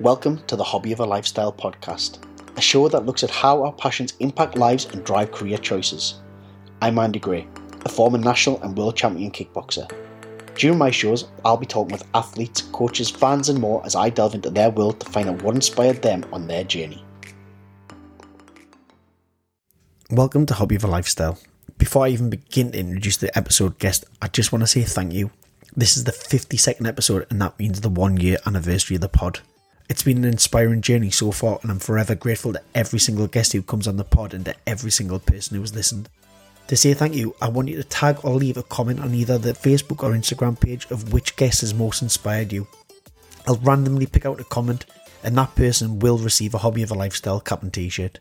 [0.00, 2.20] Welcome to the Hobby of a Lifestyle podcast,
[2.56, 6.22] a show that looks at how our passions impact lives and drive career choices.
[6.80, 7.46] I'm Andy Gray,
[7.84, 9.92] a former national and world champion kickboxer.
[10.54, 14.34] During my shows, I'll be talking with athletes, coaches, fans, and more as I delve
[14.34, 17.04] into their world to find out what inspired them on their journey.
[20.10, 21.38] Welcome to Hobby of a Lifestyle.
[21.76, 25.12] Before I even begin to introduce the episode guest, I just want to say thank
[25.12, 25.30] you.
[25.76, 29.40] This is the 52nd episode, and that means the one year anniversary of the pod.
[29.90, 33.52] It's been an inspiring journey so far, and I'm forever grateful to every single guest
[33.52, 36.08] who comes on the pod and to every single person who has listened.
[36.68, 39.36] To say thank you, I want you to tag or leave a comment on either
[39.36, 42.68] the Facebook or Instagram page of which guest has most inspired you.
[43.48, 44.86] I'll randomly pick out a comment,
[45.24, 48.20] and that person will receive a Hobby of a Lifestyle cap and t shirt.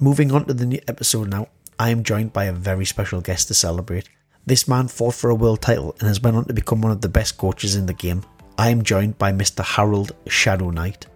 [0.00, 1.46] Moving on to the new episode now,
[1.78, 4.08] I am joined by a very special guest to celebrate.
[4.44, 7.00] This man fought for a world title and has went on to become one of
[7.00, 8.24] the best coaches in the game,
[8.60, 9.64] I am joined by Mr.
[9.64, 11.06] Harold Shadow Knight.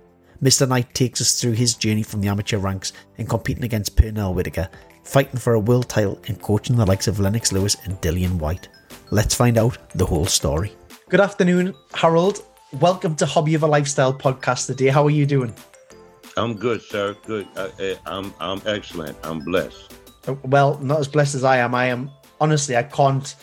[0.43, 0.66] Mr.
[0.66, 4.67] Knight takes us through his journey from the amateur ranks and competing against Pernell Whitaker,
[5.03, 8.69] fighting for a world title and coaching the likes of Lennox Lewis and Dillian Whyte.
[9.11, 10.72] Let's find out the whole story.
[11.11, 12.42] Good afternoon, Harold.
[12.81, 14.89] Welcome to Hobby of a Lifestyle podcast today.
[14.89, 15.55] How are you doing?
[16.39, 17.15] I'm good, sir.
[17.27, 17.47] Good.
[17.56, 19.19] Uh, uh I'm I'm excellent.
[19.22, 19.92] I'm blessed.
[20.45, 21.75] Well, not as blessed as I am.
[21.75, 22.75] I am honestly.
[22.75, 23.37] I can't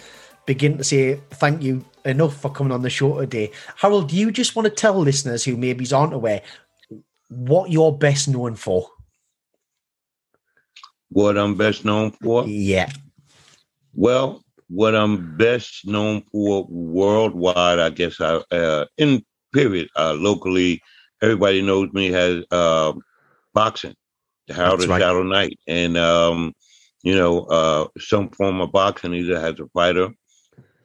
[0.47, 3.51] begin to say thank you enough for coming on the show today.
[3.75, 6.41] Harold, do you just want to tell listeners who maybe aren't aware
[7.29, 8.87] what you're best known for?
[11.09, 12.47] What I'm best known for?
[12.47, 12.89] Yeah.
[13.93, 20.81] Well, what I'm best known for worldwide, I guess, I uh, in period, uh, locally,
[21.21, 22.93] everybody knows me as uh,
[23.53, 23.95] boxing,
[24.47, 25.01] the Harold right.
[25.01, 26.53] Shadow Knight, and um,
[27.03, 30.09] you know, uh, some form of boxing, either as a fighter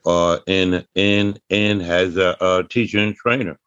[0.07, 3.59] uh, and and and has a, a teacher and trainer.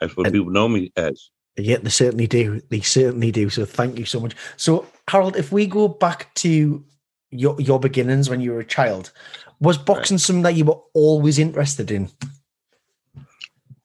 [0.00, 1.30] That's what and, people know me as.
[1.56, 2.60] Yeah, they certainly do.
[2.70, 3.50] They certainly do.
[3.50, 4.34] So thank you so much.
[4.56, 6.82] So Harold, if we go back to
[7.30, 9.12] your your beginnings when you were a child,
[9.60, 10.20] was boxing right.
[10.20, 12.08] something that you were always interested in?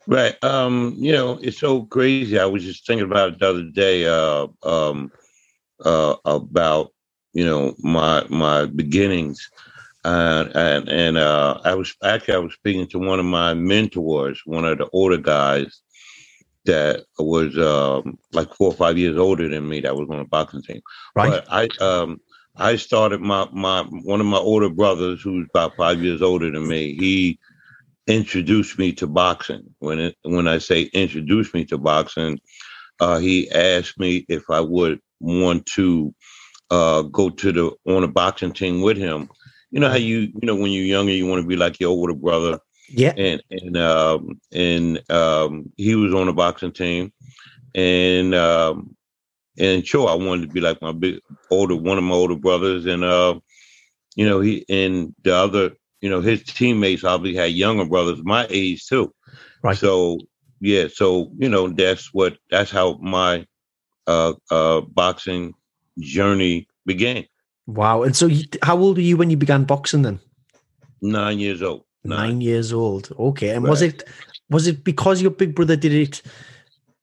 [0.07, 0.41] Right.
[0.43, 2.39] Um, you know, it's so crazy.
[2.39, 5.11] I was just thinking about it the other day, uh, um,
[5.83, 6.93] uh, about,
[7.33, 9.49] you know, my my beginnings.
[10.05, 14.39] Uh, and and uh, I was actually I was speaking to one of my mentors,
[14.45, 15.81] one of the older guys
[16.65, 19.81] that was um, like four or five years older than me.
[19.81, 20.81] That was on a boxing team.
[21.15, 21.31] Right.
[21.31, 22.21] But I um,
[22.55, 26.67] I started my my one of my older brothers, who's about five years older than
[26.67, 26.95] me.
[26.99, 27.39] He
[28.05, 29.63] introduced me to boxing.
[29.79, 32.39] When it, when I say introduced me to boxing,
[32.99, 36.13] uh, he asked me if I would want to
[36.69, 39.29] uh, go to the on a boxing team with him
[39.71, 41.89] you know how you you know when you're younger you want to be like your
[41.89, 42.59] older brother.
[42.89, 43.13] Yeah.
[43.17, 47.11] And and um and um he was on the boxing team
[47.73, 48.95] and um
[49.57, 52.85] and sure I wanted to be like my big older one of my older brothers
[52.85, 53.39] and uh
[54.15, 55.71] you know he and the other
[56.01, 59.13] you know his teammates obviously had younger brothers my age too.
[59.63, 59.77] Right.
[59.77, 60.19] So
[60.61, 63.45] yeah, so you know that's what that's how my
[64.07, 65.53] uh uh boxing
[65.99, 67.25] journey began.
[67.67, 68.03] Wow.
[68.03, 70.19] And so, you, how old were you when you began boxing then?
[71.01, 71.83] Nine years old.
[72.03, 73.11] Nine, Nine years old.
[73.17, 73.49] Okay.
[73.49, 73.69] And right.
[73.69, 74.03] was it
[74.49, 76.21] was it because your big brother did it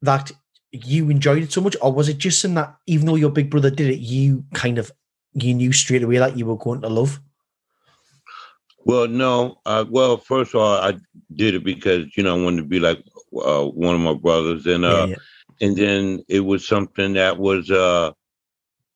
[0.03, 0.31] that
[0.71, 3.51] you enjoyed it so much, or was it just in that even though your big
[3.51, 4.93] brother did it, you kind of
[5.35, 7.21] you knew straight away that you were going to love?
[8.85, 9.59] Well, no.
[9.65, 10.95] Uh, well, first of all, I
[11.35, 13.03] did it because you know I wanted to be like
[13.37, 15.17] uh, one of my brothers, and uh, yeah,
[15.61, 15.67] yeah.
[15.67, 18.13] and then it was something that was uh,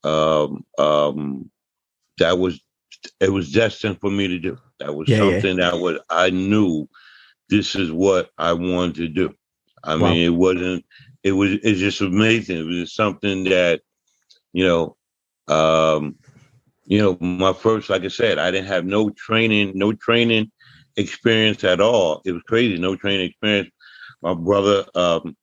[0.02, 1.50] um, um,
[2.18, 2.60] that was
[3.20, 4.58] it was destined for me to do.
[4.80, 5.70] That was yeah, something yeah.
[5.70, 6.88] that was I knew
[7.48, 9.34] this is what I wanted to do.
[9.84, 10.10] I wow.
[10.10, 10.84] mean, it wasn't.
[11.22, 11.52] It was.
[11.62, 12.58] It's just amazing.
[12.58, 13.82] It was something that,
[14.52, 14.96] you know,
[15.48, 16.16] um,
[16.84, 20.50] you know, my first, like I said, I didn't have no training, no training
[20.96, 22.22] experience at all.
[22.24, 23.70] It was crazy, no training experience.
[24.22, 25.36] My brother um,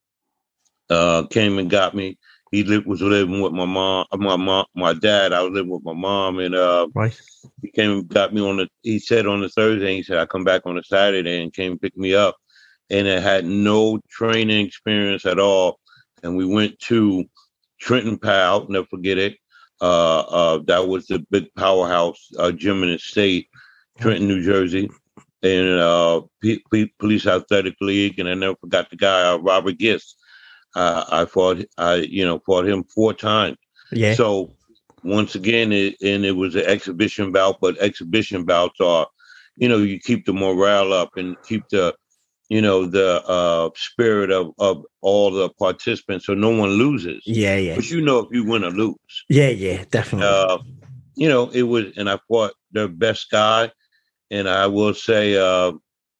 [0.90, 2.18] uh, came and got me
[2.54, 5.34] he lived, was living with my mom, my mom, my dad.
[5.34, 7.20] I was living with my mom, and uh, right.
[7.64, 8.70] he came and got me on the.
[8.84, 11.80] He said on the Thursday, he said I come back on the Saturday and came
[11.80, 12.36] pick me up,
[12.92, 15.80] and I had no training experience at all.
[16.22, 17.26] And we went to
[17.82, 19.36] Trenton PAL, never forget it.
[19.82, 23.48] Uh, uh, that was the big powerhouse uh, gym in the state,
[24.00, 24.92] Trenton, New Jersey,
[25.42, 28.20] and uh, P- P- Police Athletic League.
[28.20, 30.18] And I never forgot the guy, uh, Robert Gist
[30.75, 33.58] uh, I fought, I you know, fought him four times.
[33.92, 34.16] Yeah.
[34.16, 34.56] So
[35.04, 39.08] once again, it, and it was an exhibition bout, but exhibition bouts are,
[39.56, 41.96] you know, you keep the morale up and keep the,
[42.50, 47.24] you know the uh, spirit of of all the participants, so no one loses.
[47.25, 47.75] Yeah, yeah.
[47.75, 48.96] But you know if you win or lose.
[49.30, 50.28] Yeah, yeah, definitely.
[50.28, 50.60] Uh,
[51.16, 53.72] you know, it was, and I fought the best guy,
[54.30, 55.72] and I will say uh,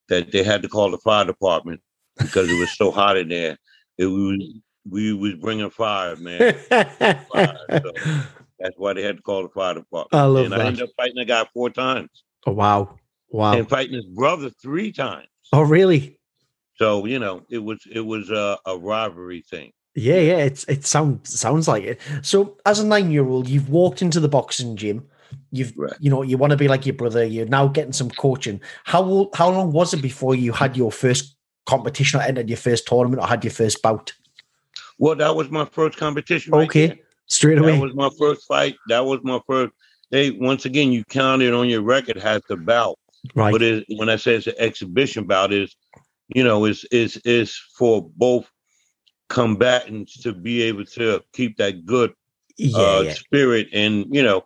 [0.10, 1.82] that they had to call the fire department
[2.18, 3.58] because it was so hot in there.
[3.98, 4.62] It was mm.
[4.90, 6.54] we was bringing fire, man.
[6.54, 7.92] fire, so
[8.60, 10.14] that's why they had to call the fire department.
[10.14, 10.62] I love and that.
[10.62, 12.10] I ended up fighting the guy four times.
[12.46, 12.98] Oh wow,
[13.30, 13.54] wow!
[13.54, 15.28] And fighting his brother three times.
[15.52, 16.20] Oh really?
[16.76, 19.72] So you know, it was it was a, a rivalry thing.
[19.96, 20.38] Yeah, yeah.
[20.38, 22.02] It's it sounds sounds like it.
[22.24, 25.06] So as a nine year old, you've walked into the boxing gym.
[25.52, 25.94] You've right.
[26.00, 27.24] you know you want to be like your brother.
[27.24, 28.60] You're now getting some coaching.
[28.86, 31.36] How old, how long was it before you had your first
[31.66, 34.14] competition or entered your first tournament or had your first bout?
[34.98, 36.54] Well, that was my first competition.
[36.54, 37.74] Okay, right straight away.
[37.74, 38.76] That was my first fight.
[38.88, 39.74] That was my first.
[40.12, 42.98] They once again, you counted on your record has the bout.
[43.36, 43.52] Right.
[43.52, 45.76] But it, when I say it's an exhibition bout, is
[46.28, 48.50] you know, is is is for both
[49.30, 52.14] combatants to be able to keep that good
[52.58, 53.14] yeah, uh, yeah.
[53.14, 54.44] spirit and you know,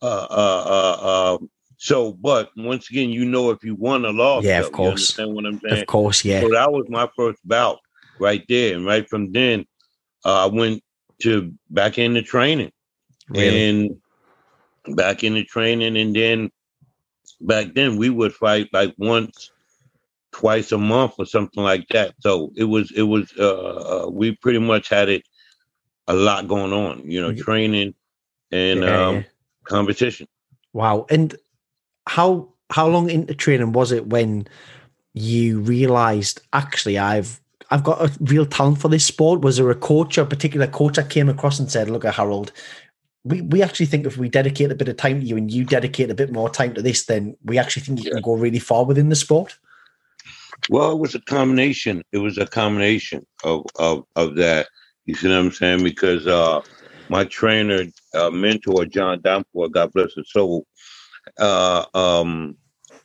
[0.00, 1.38] uh, uh, uh, uh,
[1.80, 2.12] so.
[2.12, 5.16] But once again, you know, if you won or lost, Yeah, of course.
[5.16, 5.80] You understand what I'm saying?
[5.82, 6.40] Of course, yeah.
[6.40, 7.78] So that was my first bout
[8.20, 9.64] right there, and right from then,
[10.24, 10.82] uh, I went
[11.22, 12.70] to back into training,
[13.28, 13.70] Really?
[13.70, 16.50] and back into training, and then
[17.40, 19.50] back then we would fight like once,
[20.32, 22.14] twice a month or something like that.
[22.20, 25.22] So it was it was uh, uh we pretty much had it
[26.08, 27.94] a lot going on, you know, training
[28.50, 29.24] and Yeah, um
[29.64, 30.26] competition.
[30.72, 31.06] Wow.
[31.10, 31.36] And
[32.06, 34.46] how how long into training was it when
[35.12, 39.42] you realized actually I've I've got a real talent for this sport?
[39.42, 42.14] Was there a coach or a particular coach that came across and said, Look at
[42.14, 42.52] Harold,
[43.24, 45.64] we, we actually think if we dedicate a bit of time to you and you
[45.64, 48.58] dedicate a bit more time to this, then we actually think you can go really
[48.58, 49.58] far within the sport.
[50.68, 52.02] Well, it was a combination.
[52.12, 54.68] It was a combination of of of that.
[55.06, 55.82] You see what I'm saying?
[55.82, 56.60] Because uh,
[57.08, 60.66] my trainer, uh, mentor, John Danforth, God bless his soul,
[61.38, 62.56] uh, um,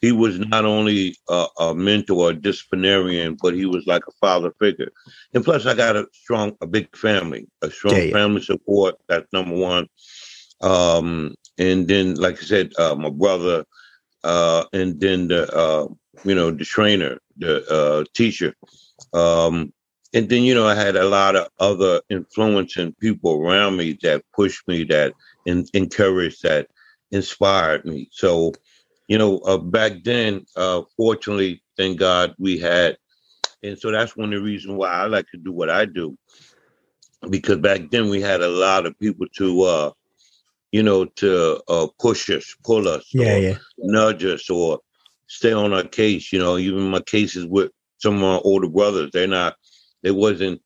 [0.02, 4.54] he was not only a, a mentor, a disciplinarian, but he was like a father
[4.60, 4.92] figure.
[5.34, 8.12] And plus, I got a strong, a big family, a strong yeah.
[8.12, 8.96] family support.
[9.08, 9.88] That's number one.
[10.62, 13.66] Um, and then, like I said, uh, my brother,
[14.24, 15.88] uh, and then the uh,
[16.24, 18.54] you know the trainer, the uh, teacher,
[19.14, 19.72] um,
[20.14, 24.24] and then you know I had a lot of other influencing people around me that
[24.36, 25.14] pushed me, that
[25.48, 26.68] en- encouraged, that
[27.16, 28.10] inspired me.
[28.12, 28.54] So,
[29.08, 32.98] you know, uh, back then, uh, fortunately, thank God we had,
[33.64, 36.18] and so that's one of the reasons why I like to do what I do,
[37.30, 39.92] because back then we had a lot of people to, uh,
[40.72, 43.58] you know, to uh, push us, pull us, Yeah, or yeah.
[43.78, 44.80] nudge us, or
[45.28, 46.34] stay on our case.
[46.34, 49.56] You know, even my cases with some of my older brothers, they're not,
[50.04, 50.62] they wasn't.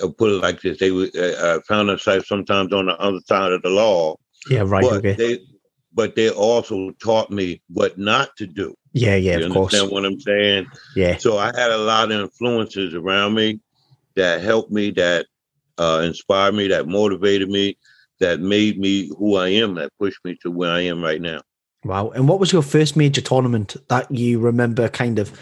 [0.00, 3.50] Uh, put it like this: they uh, uh, found themselves sometimes on the other side
[3.50, 4.14] of the law,
[4.48, 4.84] Yeah, right.
[4.84, 5.14] but okay.
[5.14, 5.40] they
[5.92, 8.74] but they also taught me what not to do.
[8.92, 9.74] yeah, yeah, you of course.
[9.74, 10.66] understand what I'm saying?
[10.96, 11.16] Yeah.
[11.16, 13.60] So I had a lot of influences around me
[14.16, 15.26] that helped me, that
[15.78, 17.76] uh, inspired me, that motivated me,
[18.20, 21.40] that made me who I am, that pushed me to where I am right now.
[21.84, 22.10] Wow.
[22.10, 25.38] And what was your first major tournament that you remember kind of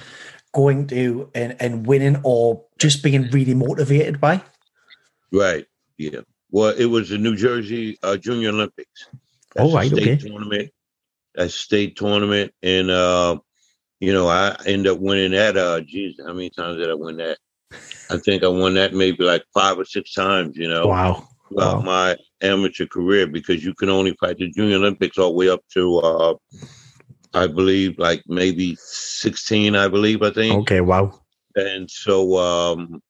[0.55, 4.43] going to and, and winning or just being really motivated by?
[5.33, 5.67] Right.
[5.97, 6.21] Yeah.
[6.51, 9.09] Well, it was the New Jersey uh, Junior Olympics.
[9.59, 10.17] Oh, a right, State okay.
[10.29, 10.71] tournament.
[11.37, 13.39] A state tournament, and uh,
[14.01, 15.57] you know, I end up winning that.
[15.57, 17.39] Uh, geez, how many times did I win that?
[18.11, 20.57] I think I won that maybe like five or six times.
[20.57, 21.29] You know, Wow.
[21.49, 21.83] throughout Wow.
[21.83, 25.61] my amateur career because you can only fight the Junior Olympics all the way up
[25.75, 26.35] to, uh,
[27.35, 30.55] I believe, like maybe 16, I believe, I think.
[30.63, 30.81] Okay.
[30.81, 31.21] Wow.
[31.55, 33.01] And so, um,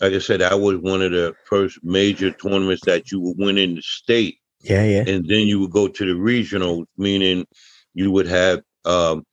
[0.00, 3.58] like I said, that was one of the first major tournaments that you would win
[3.58, 4.38] in the state.
[4.60, 4.84] Yeah.
[4.84, 5.04] Yeah.
[5.06, 7.46] And then you would go to the regional, meaning
[7.94, 9.24] you would have, um,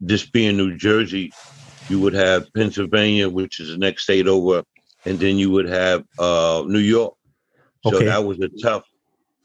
[0.00, 1.32] this being New Jersey,
[1.88, 4.62] you would have Pennsylvania, which is the next state over,
[5.04, 7.14] and then you would have uh, New York.
[7.84, 8.06] So Okay.
[8.06, 8.84] that was a tough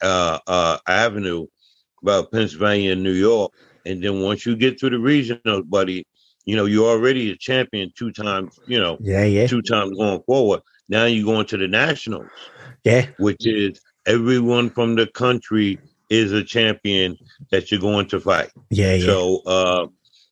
[0.02, 1.48] uh, uh, avenue
[2.02, 3.52] about Pennsylvania and New York.
[3.86, 6.06] And then once you get to the regional, buddy,
[6.46, 9.26] you know, you're already a champion two times, you know, Yeah.
[9.26, 9.48] Yeah.
[9.48, 10.62] two times going forward.
[10.90, 12.28] Now you're going to the nationals,
[12.84, 13.08] Yeah.
[13.18, 17.18] which is everyone from the country is a champion
[17.52, 18.52] that you're going to fight.
[18.70, 18.94] Yeah.
[18.96, 19.06] Yeah.
[19.06, 19.88] So uh,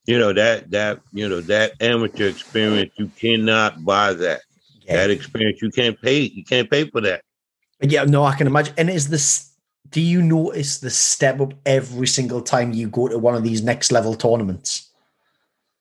[0.05, 4.41] you know, that that you know, that amateur experience, you cannot buy that.
[4.83, 4.97] yeah.
[4.97, 7.21] That experience you can't pay, you can't pay for that.
[7.81, 8.73] Yeah, no, I can imagine.
[8.77, 9.49] And is this?
[9.89, 13.61] Do you notice the step up every single time you go to one of these
[13.61, 14.89] next level tournaments?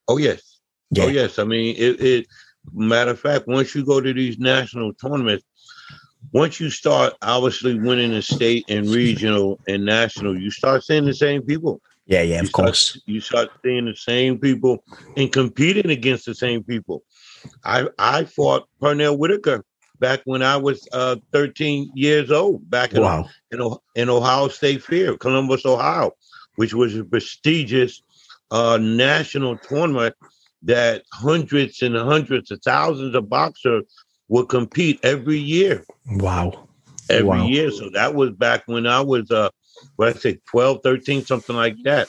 [0.08, 0.58] Oh yes.
[0.90, 2.00] Yeah, Oh yes, I mean it.
[2.00, 2.26] it
[2.72, 5.44] matter of fact, once you go to these national tournaments,
[6.30, 11.14] once you start obviously winning the state and regional and national, you start seeing the
[11.14, 11.80] same people.
[12.06, 13.00] Yeah, yeah, you of start, course.
[13.06, 14.84] You start seeing the same people
[15.16, 17.02] and competing against the same people.
[17.64, 19.64] I I fought Pernell Whitaker
[19.98, 23.28] back when I was uh, 13 years old, back in, wow.
[23.52, 23.60] in,
[23.94, 26.10] in Ohio State Fair, Columbus, Ohio,
[26.56, 28.02] which was a prestigious
[28.50, 30.16] uh, national tournament
[30.62, 33.84] that hundreds and hundreds of thousands of boxers
[34.32, 35.84] would compete every year.
[36.06, 36.66] Wow.
[37.10, 37.46] Every wow.
[37.48, 37.70] year.
[37.70, 39.50] So that was back when I was, uh,
[39.96, 42.08] what I say, 12, 13, something like that.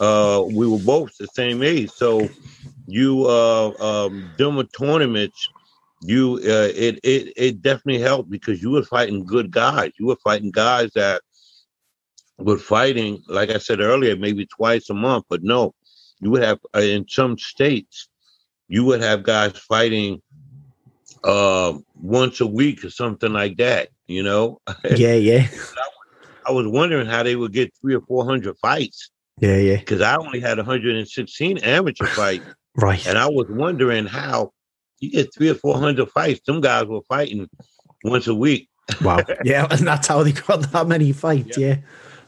[0.00, 1.92] Uh, we were both the same age.
[1.92, 2.28] So
[2.88, 5.48] you, uh, um, doing tournaments,
[6.00, 9.92] you, uh, it, it, it definitely helped because you were fighting good guys.
[9.96, 11.22] You were fighting guys that
[12.36, 15.72] were fighting, like I said earlier, maybe twice a month, but no,
[16.18, 18.08] you would have uh, in some states,
[18.66, 20.20] you would have guys fighting
[21.24, 23.88] uh, once a week or something like that.
[24.06, 24.60] You know?
[24.96, 25.48] Yeah, yeah.
[26.46, 29.10] I was wondering how they would get three or four hundred fights.
[29.38, 29.76] Yeah, yeah.
[29.76, 32.44] Because I only had 116 amateur fights,
[32.76, 33.06] right?
[33.06, 34.52] And I was wondering how
[34.98, 36.40] you get three or four hundred fights.
[36.44, 37.48] Some guys were fighting
[38.04, 38.68] once a week.
[39.02, 39.20] wow.
[39.44, 41.56] Yeah, and that's how they got that many fights.
[41.56, 41.68] Yeah.
[41.68, 41.76] yeah.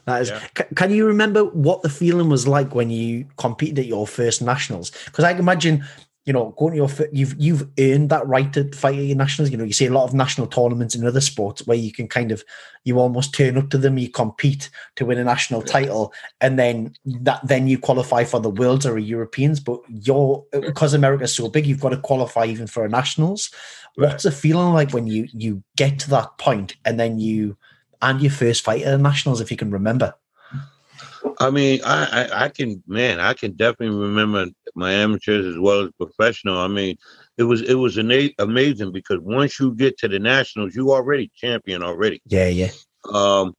[0.05, 0.29] That is.
[0.29, 0.47] Yeah.
[0.57, 4.41] C- can you remember what the feeling was like when you competed at your first
[4.41, 4.91] nationals?
[5.05, 5.85] Because I can imagine,
[6.25, 9.51] you know, going to your you've you've earned that right to fight at your nationals.
[9.51, 12.07] You know, you see a lot of national tournaments in other sports where you can
[12.07, 12.43] kind of
[12.85, 16.93] you almost turn up to them, you compete to win a national title, and then
[17.05, 19.59] that then you qualify for the worlds or Europeans.
[19.59, 23.51] But you're because America's so big, you've got to qualify even for a nationals.
[23.95, 27.57] What's the feeling like when you you get to that point and then you
[28.01, 30.13] and your first fight at the nationals, if you can remember?
[31.39, 35.81] I mean, I, I, I can man, I can definitely remember my amateurs as well
[35.81, 36.57] as professional.
[36.57, 36.97] I mean,
[37.37, 41.83] it was it was amazing because once you get to the nationals, you already champion
[41.83, 42.21] already.
[42.27, 42.71] Yeah, yeah.
[43.11, 43.55] Um,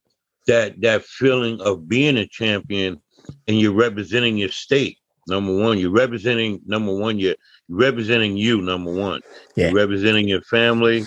[0.47, 3.01] that that feeling of being a champion
[3.47, 4.97] and you're representing your state.
[5.27, 7.17] Number one, you're representing number one.
[7.17, 7.35] You're,
[7.67, 8.61] you're representing you.
[8.61, 9.21] Number one,
[9.55, 9.67] yeah.
[9.67, 11.05] You're representing your family.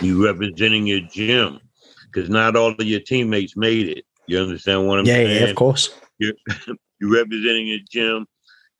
[0.00, 1.60] You're representing your gym
[2.06, 4.04] because not all of your teammates made it.
[4.26, 5.42] You understand what I'm yeah, saying?
[5.42, 5.94] Yeah, of course.
[6.18, 6.34] You're,
[7.00, 8.26] you're representing your gym.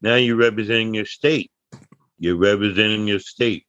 [0.01, 1.51] Now you're representing your state.
[2.19, 3.67] You're representing your state.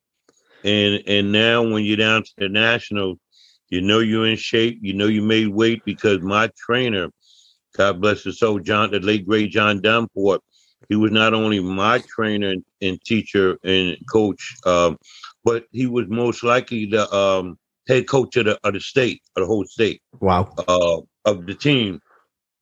[0.64, 3.16] And and now when you're down to the national,
[3.70, 4.80] you know you're in shape.
[4.82, 7.10] You know you made weight because my trainer,
[7.76, 10.42] God bless his soul, John, the late great John Davenport,
[10.90, 14.98] he was not only my trainer and, and teacher and coach, um,
[15.44, 19.42] but he was most likely the um, head coach of the, of the state, of
[19.42, 20.02] the whole state.
[20.20, 20.54] Wow.
[20.68, 22.02] Uh, of the team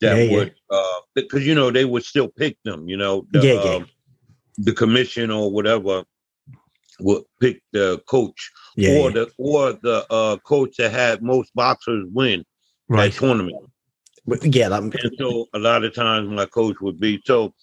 [0.02, 0.78] that yeah, would, yeah.
[0.78, 2.88] uh, because you know they would still pick them.
[2.88, 3.54] You know, the, yeah.
[3.54, 3.88] Um,
[4.58, 6.04] the commission or whatever
[7.00, 12.44] would pick the coach or the or the uh, coach that had most boxers win
[12.88, 13.12] right.
[13.12, 13.58] that tournament.
[14.44, 14.82] Yeah, that...
[14.82, 17.54] and so a lot of times my coach would be so.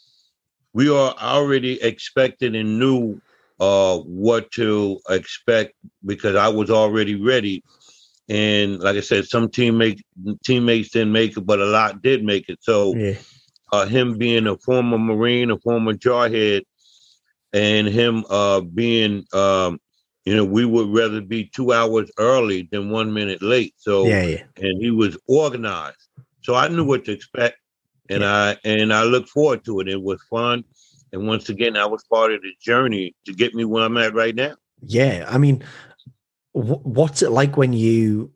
[0.74, 3.20] We are already expected and knew
[3.58, 5.74] uh, what to expect
[6.04, 7.64] because I was already ready.
[8.28, 10.02] And like I said, some teammates
[10.44, 12.58] teammates didn't make it, but a lot did make it.
[12.62, 13.14] So yeah.
[13.73, 16.62] uh, him being a former Marine, a former jarhead,
[17.52, 19.80] and him uh, being, um,
[20.26, 23.75] you know, we would rather be two hours early than one minute late.
[23.78, 24.42] So yeah, yeah.
[24.58, 25.97] and he was organized,
[26.42, 27.58] so I knew what to expect,
[28.11, 28.25] and.
[28.25, 29.88] I and I look forward to it.
[29.88, 30.64] It was fun.
[31.12, 34.14] And once again, I was part of the journey to get me where I'm at
[34.14, 34.56] right now.
[34.82, 35.64] Yeah, I mean,
[36.58, 38.32] what's it like when you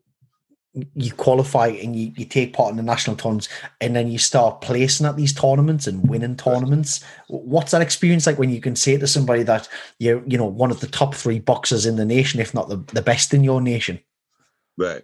[0.95, 3.47] you qualify and you, you take part in the national tournaments
[3.79, 7.03] and then you start placing at these tournaments and winning tournaments?
[7.27, 9.67] What's that experience like when you can say to somebody that
[9.99, 12.77] you're you know one of the top three boxers in the nation if not the,
[12.93, 13.99] the best in your nation?
[14.77, 15.03] Right.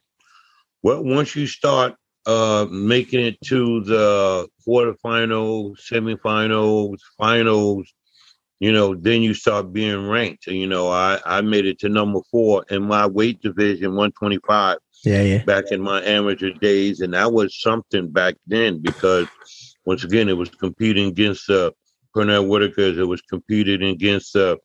[0.81, 1.95] Well once you start
[2.25, 7.93] uh, making it to the quarterfinals, semifinals, finals,
[8.59, 10.47] you know, then you start being ranked.
[10.47, 14.77] You know, I, I made it to number four in my weight division, 125.
[15.05, 15.43] Yeah, yeah.
[15.43, 16.99] Back in my amateur days.
[16.99, 19.27] And that was something back then because
[19.85, 21.71] once again, it was competing against the uh,
[22.15, 22.97] Pernell Whitakers.
[22.97, 24.57] It was competing against uh,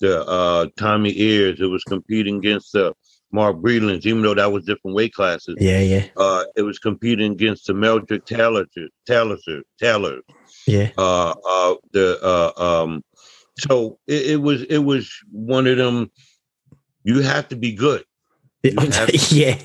[0.00, 1.60] the uh, Tommy Ears.
[1.60, 2.92] It was competing against the uh,
[3.32, 5.56] Mark Brelands, even though that was different weight classes.
[5.58, 6.06] Yeah, yeah.
[6.16, 8.66] Uh, it was competing against the Meldrick Taylor,
[9.06, 9.36] Taylor,
[9.78, 10.20] Taylor.
[10.66, 10.90] Yeah.
[10.96, 13.02] Uh, uh, the uh, um,
[13.58, 16.10] so it, it, was it was one of them.
[17.04, 18.04] You have to be good.
[18.62, 19.58] You to, yeah.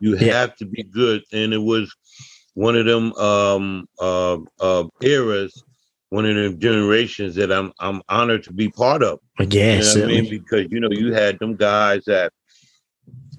[0.00, 0.40] You yeah.
[0.40, 1.94] have to be good, and it was
[2.54, 5.62] one of them um, uh, uh, eras
[6.12, 9.18] one of the generations that I'm I'm honored to be part of.
[9.40, 12.34] Yeah, you know I mean, because you know you had them guys that,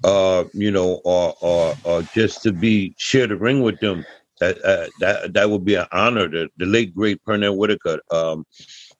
[0.02, 4.04] uh, you know, or or, or just to be share the ring with them.
[4.40, 6.28] That uh, that that would be an honor.
[6.28, 8.44] The, the late great Pernell Whitaker, um,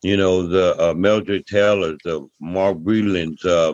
[0.05, 3.73] you know, the uh, Meldrick Taylor, the Mark Breland's, uh,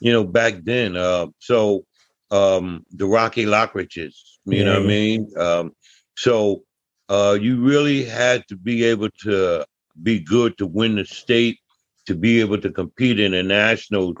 [0.00, 0.96] you know, back then.
[0.96, 1.84] Uh, so
[2.30, 4.14] um, the Rocky Lockridges,
[4.46, 4.64] you yeah.
[4.64, 5.30] know what I mean?
[5.36, 5.72] Um,
[6.16, 6.62] so
[7.10, 9.66] uh, you really had to be able to
[10.02, 11.58] be good to win the state,
[12.06, 14.14] to be able to compete in the national,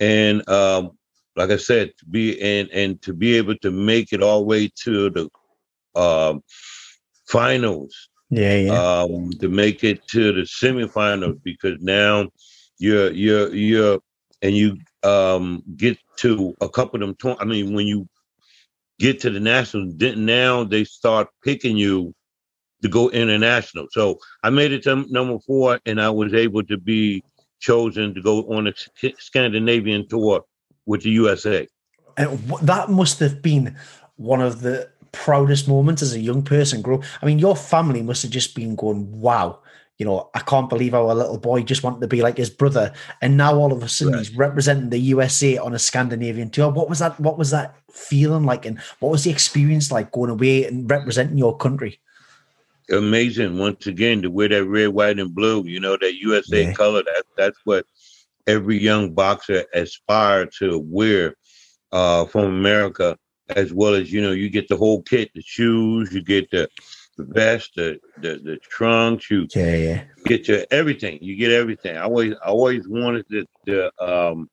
[0.00, 0.90] and um,
[1.34, 4.46] like I said, to be and and to be able to make it all the
[4.46, 5.30] way to the
[5.98, 6.42] um,
[7.26, 8.10] finals.
[8.34, 9.02] Yeah, yeah.
[9.02, 12.30] Um, to make it to the semifinals because now
[12.78, 14.00] you're you're you're
[14.42, 17.36] and you um get to a couple of them.
[17.38, 18.08] I mean, when you
[18.98, 22.12] get to the national, then now they start picking you
[22.82, 23.86] to go international.
[23.92, 27.22] So I made it to number four, and I was able to be
[27.60, 28.72] chosen to go on a
[29.18, 30.42] Scandinavian tour
[30.86, 31.68] with the USA.
[32.16, 33.76] And that must have been
[34.16, 38.22] one of the proudest moments as a young person grow i mean your family must
[38.22, 39.58] have just been going wow
[39.98, 42.92] you know i can't believe our little boy just wanted to be like his brother.
[43.20, 44.18] And now all of a sudden right.
[44.18, 46.70] he's representing the usa on a scandinavian tour.
[46.70, 48.66] What was that what was that feeling like?
[48.66, 52.00] And what was the experience like going away and representing your country?
[52.90, 56.72] Amazing once again to wear that red white and blue you know that usa yeah.
[56.72, 57.02] color.
[57.02, 57.86] That that's what
[58.46, 61.36] every young boxer aspire to wear
[61.92, 63.16] uh, from america
[63.48, 66.68] as well as you know you get the whole kit the shoes you get the,
[67.16, 70.04] the vest the, the the trunks you yeah, yeah.
[70.24, 71.18] get your everything.
[71.20, 71.96] You get everything.
[71.96, 74.48] I always I always wanted to, to um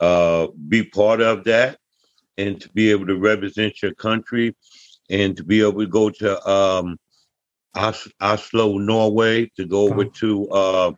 [0.00, 1.78] uh be part of that
[2.36, 4.56] and to be able to represent your country
[5.10, 6.98] and to be able to go to um
[7.74, 10.92] Os- oslo norway to go over to uh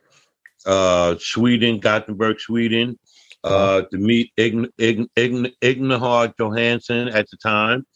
[0.66, 2.98] uh sweden gothenburg sweden
[3.44, 7.86] uh, to meet Ign- Ign- Ign- Johansson at the time.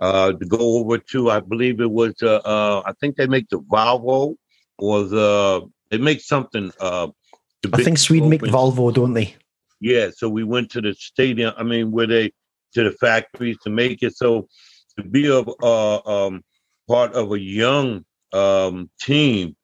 [0.00, 3.48] Uh, to go over to, I believe it was, uh, uh, I think they make
[3.48, 4.36] the Volvo
[4.78, 6.70] or the, they make something.
[6.78, 7.08] Uh,
[7.72, 9.34] I think Sweden make Volvo, don't they?
[9.80, 10.10] Yeah.
[10.14, 11.52] So we went to the stadium.
[11.56, 12.32] I mean, where they
[12.74, 14.16] to the factories to make it.
[14.16, 14.46] So
[14.96, 16.42] to be a uh, um,
[16.88, 19.56] part of a young um, team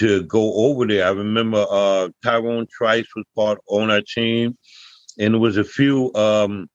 [0.00, 1.06] to go over there.
[1.06, 4.56] I remember uh, Tyrone Trice was part on our team,
[5.18, 6.12] and it was a few.
[6.14, 6.68] Um,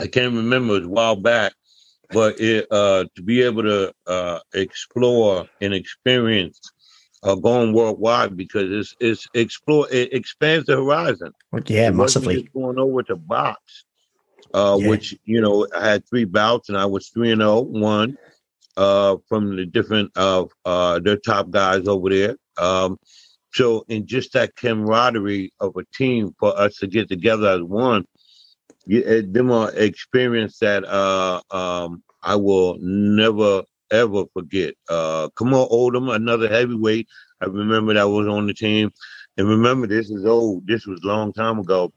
[0.00, 1.52] I can't remember it was a while back,
[2.10, 6.60] but it, uh, to be able to uh, explore and experience
[7.22, 11.32] uh, going worldwide because it's it's explore it expands the horizon.
[11.66, 12.48] Yeah, massively.
[12.54, 13.84] going over to box,
[14.52, 14.88] uh, yeah.
[14.88, 18.18] which you know I had three bouts and I was three and zero one
[18.76, 22.36] uh, from the different uh, uh, their top guys over there.
[22.58, 22.98] Um,
[23.52, 28.04] so, in just that camaraderie of a team for us to get together as one,
[28.86, 34.74] you, uh, them are experience that uh, um, I will never ever forget.
[34.88, 37.08] Uh, Kamal Odom, another heavyweight.
[37.40, 38.90] I remember that was on the team,
[39.36, 40.66] and remember this is old.
[40.66, 41.92] This was a long time ago,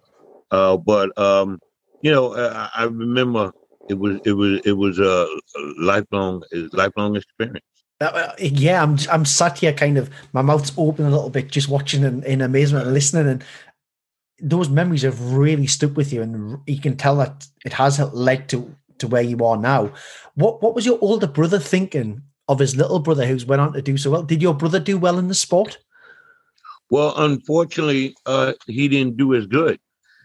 [0.52, 1.60] uh, but um,
[2.02, 3.52] you know I, I remember
[3.90, 5.28] it was it was it was a
[5.80, 6.44] lifelong
[6.74, 7.66] lifelong experience.
[8.02, 11.70] Uh, yeah, I'm I'm sat here, kind of my mouth's open a little bit, just
[11.70, 13.44] watching in, in amazement and listening, and
[14.40, 18.50] those memories have really stuck with you, and you can tell that it has led
[18.50, 19.94] to to where you are now.
[20.36, 23.82] What what was your older brother thinking of his little brother who's went on to
[23.82, 24.24] do so well?
[24.24, 25.78] Did your brother do well in the sport?
[26.90, 29.80] Well, unfortunately, uh, he didn't do as good.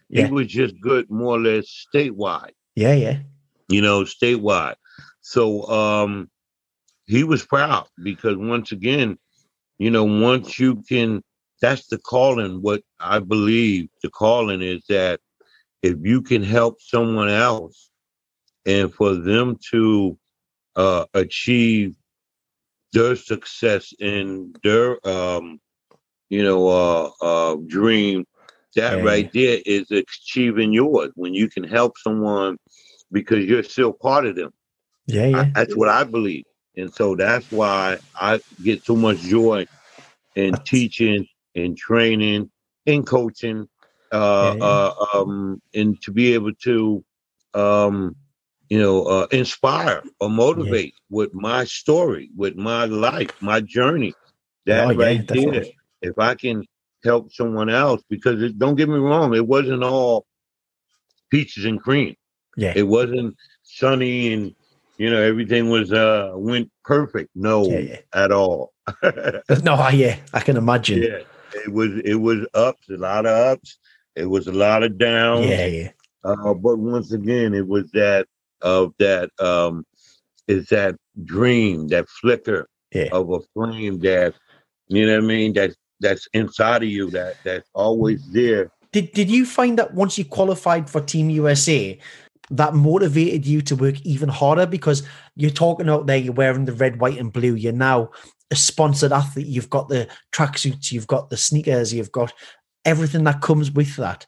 [0.09, 0.27] Yeah.
[0.27, 2.53] He was just good, more or less statewide.
[2.75, 3.19] Yeah, yeah
[3.69, 4.77] you know, statewide.
[5.21, 6.31] So um,
[7.07, 9.19] he was proud because once again,
[9.79, 11.23] you know, once you can,
[11.61, 12.63] that's the calling.
[12.63, 15.21] What I believe the calling is that
[15.83, 17.91] if you can help someone else
[18.65, 20.19] and for them to
[20.75, 21.95] uh, achieve
[22.93, 25.61] their success in their, um,
[26.29, 28.25] you know, uh, uh, dream,
[28.75, 31.11] that right there is achieving yours.
[31.15, 32.59] When you can help someone
[33.13, 34.53] because you're still part of them.
[35.07, 35.41] Yeah, yeah.
[35.41, 36.45] I, that's what I believe.
[36.77, 39.67] And so that's why I get so much joy
[40.35, 42.51] in teaching and training
[42.87, 43.69] and coaching
[44.13, 44.65] uh, yeah, yeah.
[44.65, 47.05] Uh, um, and to be able to
[47.55, 48.15] um,
[48.69, 51.17] you know uh, inspire or motivate yeah.
[51.17, 54.15] with my story with my life my journey
[54.67, 55.65] that oh, right there
[56.03, 56.65] if i can
[57.05, 60.27] help someone else because it, don't get me wrong it wasn't all
[61.31, 62.15] peaches and cream
[62.57, 62.73] yeah.
[62.75, 64.55] It wasn't sunny and
[64.99, 67.31] you know everything was uh went perfect.
[67.35, 68.01] No, yeah, yeah.
[68.15, 68.73] at all.
[69.63, 71.03] no, yeah, I can imagine.
[71.03, 71.19] Yeah,
[71.65, 73.79] it was it was ups, a lot of ups.
[74.15, 75.47] It was a lot of downs.
[75.47, 75.91] Yeah, yeah.
[76.25, 78.27] Uh, but once again, it was that
[78.63, 79.85] of that um,
[80.49, 83.09] is that dream, that flicker yeah.
[83.13, 84.35] of a flame that
[84.89, 85.53] you know what I mean.
[85.53, 87.11] That that's inside of you.
[87.11, 88.71] That that's always there.
[88.93, 91.99] Did Did you find that once you qualified for Team USA,
[92.51, 95.03] that motivated you to work even harder because
[95.35, 97.55] you're talking out there, you're wearing the red, white, and blue.
[97.55, 98.11] You're now
[98.51, 99.47] a sponsored athlete.
[99.47, 102.33] You've got the tracksuits, you've got the sneakers, you've got
[102.85, 104.27] everything that comes with that.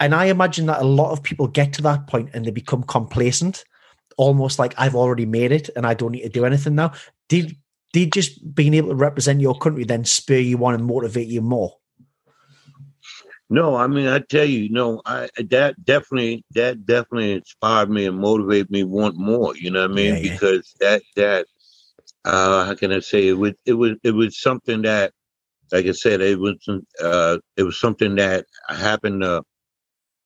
[0.00, 2.82] And I imagine that a lot of people get to that point and they become
[2.84, 3.64] complacent,
[4.16, 6.92] almost like I've already made it and I don't need to do anything now.
[7.28, 7.56] Did
[7.92, 11.40] did just being able to represent your country then spur you on and motivate you
[11.40, 11.77] more?
[13.50, 18.18] No, I mean I tell you, no, I that definitely that definitely inspired me and
[18.18, 19.56] motivated me want more.
[19.56, 20.16] You know what I mean?
[20.16, 20.38] Yeah, yeah.
[20.38, 21.46] Because that that
[22.24, 25.12] uh how can I say it was it was it was something that
[25.72, 26.56] like I said, it was
[27.02, 29.42] uh it was something that I happened to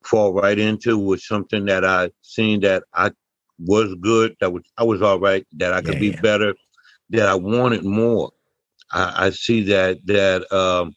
[0.04, 3.12] fall right into was something that I seen that I
[3.58, 6.54] was good, that was I was all right, that I could yeah, be better,
[7.10, 8.32] that I wanted more.
[8.92, 10.94] I, I see that that um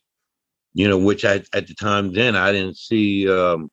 [0.76, 3.72] you know, which I at the time then I didn't see um,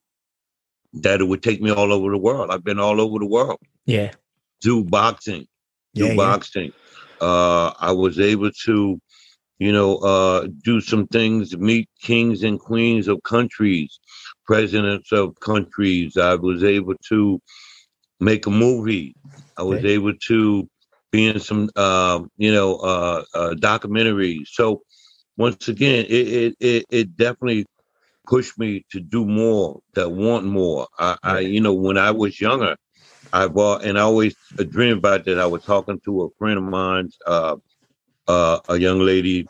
[0.94, 2.50] that it would take me all over the world.
[2.50, 3.58] I've been all over the world.
[3.86, 4.12] Yeah.
[4.60, 5.46] Do boxing.
[5.94, 6.72] Do yeah, boxing.
[7.20, 7.26] Yeah.
[7.26, 9.00] Uh, I was able to,
[9.58, 13.98] you know, uh, do some things, meet kings and queens of countries,
[14.46, 16.16] presidents of countries.
[16.16, 17.40] I was able to
[18.20, 19.16] make a movie.
[19.56, 20.68] I was able to
[21.10, 24.46] be in some, uh, you know, uh, uh, documentaries.
[24.52, 24.82] So
[25.36, 27.66] once again, it, it it, it definitely
[28.26, 30.86] pushed me to do more, to want more.
[30.98, 32.76] I, I you know, when I was younger,
[33.32, 34.34] I bought and I always
[34.70, 35.38] dreamed about that.
[35.38, 37.56] I was talking to a friend of mine, uh,
[38.28, 39.46] uh, a young lady,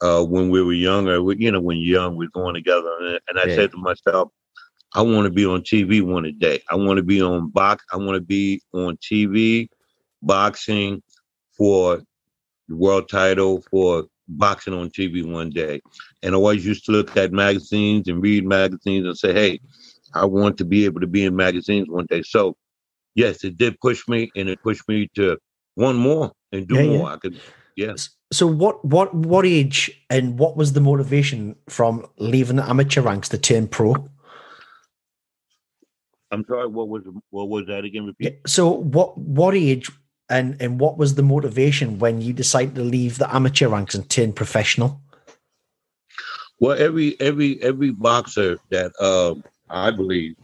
[0.00, 1.22] uh, when we were younger.
[1.22, 3.54] We, you know, when young, we're going together, and, and I yeah.
[3.56, 4.30] said to myself,
[4.94, 6.60] I want to be on TV one day.
[6.70, 7.84] I want to be on box.
[7.92, 9.68] I want to be on TV,
[10.22, 11.02] boxing
[11.56, 12.02] for
[12.68, 15.80] the world title for boxing on TV one day.
[16.22, 19.60] And I always used to look at magazines and read magazines and say, hey,
[20.14, 22.22] I want to be able to be in magazines one day.
[22.22, 22.56] So,
[23.14, 25.38] yes, it did push me and it pushed me to
[25.76, 27.08] want more and do yeah, more.
[27.08, 27.14] Yeah.
[27.14, 27.40] I could,
[27.76, 28.10] yes.
[28.32, 33.28] So, what, what, what age and what was the motivation from leaving the amateur ranks
[33.30, 34.08] to turn pro?
[36.30, 36.66] I'm sorry.
[36.66, 38.06] What was what was that again?
[38.06, 38.40] Repeat.
[38.46, 39.90] So, what what age
[40.28, 44.08] and and what was the motivation when you decided to leave the amateur ranks and
[44.08, 45.00] turn professional?
[46.58, 49.34] Well, every every every boxer that uh,
[49.68, 50.36] I believe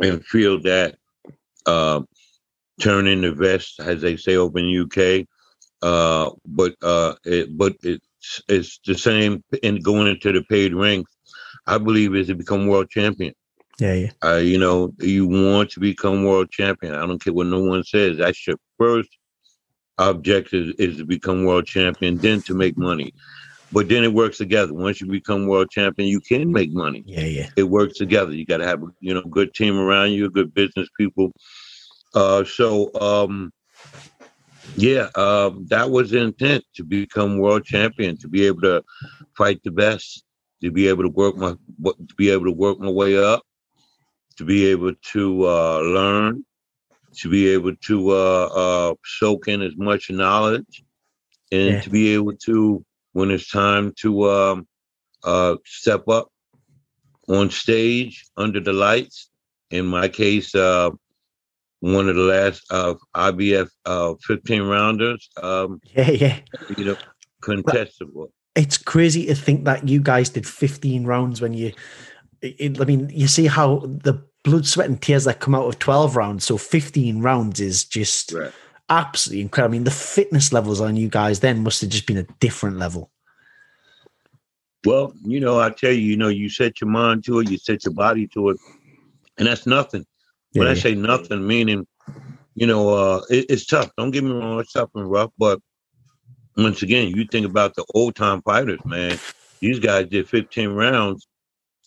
[0.00, 0.96] and feel that
[1.66, 2.02] uh,
[2.80, 5.26] turn in the vest, as they say over in UK,
[5.82, 11.10] uh, but uh, it, but it's it's the same in going into the paid ranks.
[11.66, 13.34] I believe is to become world champion.
[13.78, 14.10] Yeah, yeah.
[14.24, 16.94] Uh, you know, you want to become world champion.
[16.94, 18.18] I don't care what no one says.
[18.18, 19.10] That's your first
[19.98, 23.12] objective is to become world champion, then to make money.
[23.70, 24.72] But then it works together.
[24.72, 27.02] Once you become world champion, you can make money.
[27.04, 27.48] Yeah, yeah.
[27.56, 28.32] It works together.
[28.32, 31.32] You got to have you know good team around you, good business people.
[32.14, 33.52] Uh, so um,
[34.76, 38.82] yeah, um, that was the intent to become world champion, to be able to
[39.36, 40.24] fight the best,
[40.62, 43.42] to be able to work my, to be able to work my way up,
[44.36, 46.44] to be able to uh, learn,
[47.18, 50.82] to be able to uh, uh, soak in as much knowledge,
[51.50, 51.80] and yeah.
[51.80, 54.68] to be able to, when it's time to um,
[55.24, 56.28] uh, step up
[57.28, 59.30] on stage under the lights.
[59.70, 60.90] In my case, uh,
[61.80, 65.28] one of the last uh, IBF uh, 15 rounders.
[65.42, 66.38] Um, yeah, yeah.
[66.76, 66.96] You know,
[67.42, 68.30] contestable.
[68.54, 71.72] It's crazy to think that you guys did 15 rounds when you.
[72.40, 75.78] It, I mean, you see how the blood, sweat, and tears that come out of
[75.78, 76.44] 12 rounds.
[76.44, 78.52] So 15 rounds is just right.
[78.88, 79.74] absolutely incredible.
[79.74, 82.78] I mean, the fitness levels on you guys then must have just been a different
[82.78, 83.10] level.
[84.86, 87.58] Well, you know, I tell you, you know, you set your mind to it, you
[87.58, 88.58] set your body to it,
[89.36, 90.06] and that's nothing.
[90.52, 91.86] Yeah, when I say nothing, meaning,
[92.54, 93.90] you know, uh, it, it's tough.
[93.98, 95.60] Don't get me wrong, it's tough and rough, but
[96.56, 99.18] once again, you think about the old time fighters, man.
[99.60, 101.27] These guys did 15 rounds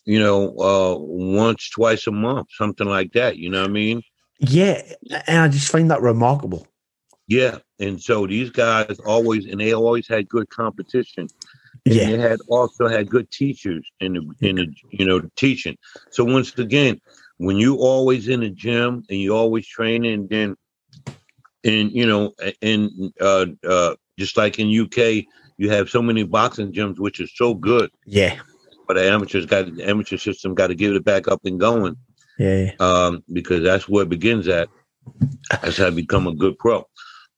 [0.04, 3.36] you know, uh, once, twice a month, something like that.
[3.36, 4.02] You know what I mean?
[4.38, 4.82] Yeah.
[5.26, 6.66] And I just find that remarkable.
[7.28, 7.58] Yeah.
[7.78, 11.28] And so these guys always, and they always had good competition.
[11.86, 12.10] And yeah.
[12.10, 15.76] they had also had good teachers in the, in the, you know, teaching.
[16.10, 17.00] So once again,
[17.38, 20.56] when you always in the gym and you always training, then,
[21.64, 25.24] and, you know, and, uh, uh, just like in UK,
[25.58, 27.90] you have so many boxing gyms, which is so good.
[28.04, 28.38] Yeah.
[28.86, 31.96] But the amateurs got the amateur system got to give it back up and going.
[32.38, 32.72] Yeah.
[32.80, 34.68] Um, because that's where it begins at.
[35.62, 36.86] That's how to become a good pro.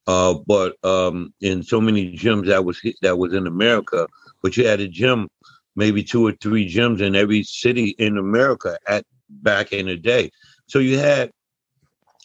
[0.07, 4.07] Uh, but um, in so many gyms that was that was in America,
[4.43, 5.29] but you had a gym,
[5.77, 10.31] maybe two or three gyms in every city in America at back in the day.
[10.67, 11.31] So you had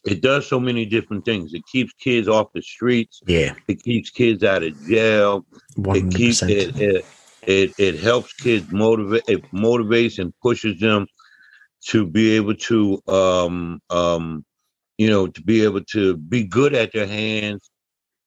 [0.06, 1.54] it does so many different things.
[1.54, 3.22] It keeps kids off the streets.
[3.28, 3.54] Yeah.
[3.68, 5.46] It keeps kids out of jail.
[5.78, 5.96] 100%.
[5.96, 7.06] It keeps it, it
[7.44, 11.08] it it helps kids motivate it motivates and pushes them
[11.86, 14.44] to be able to um um
[14.98, 17.70] you know to be able to be good at their hands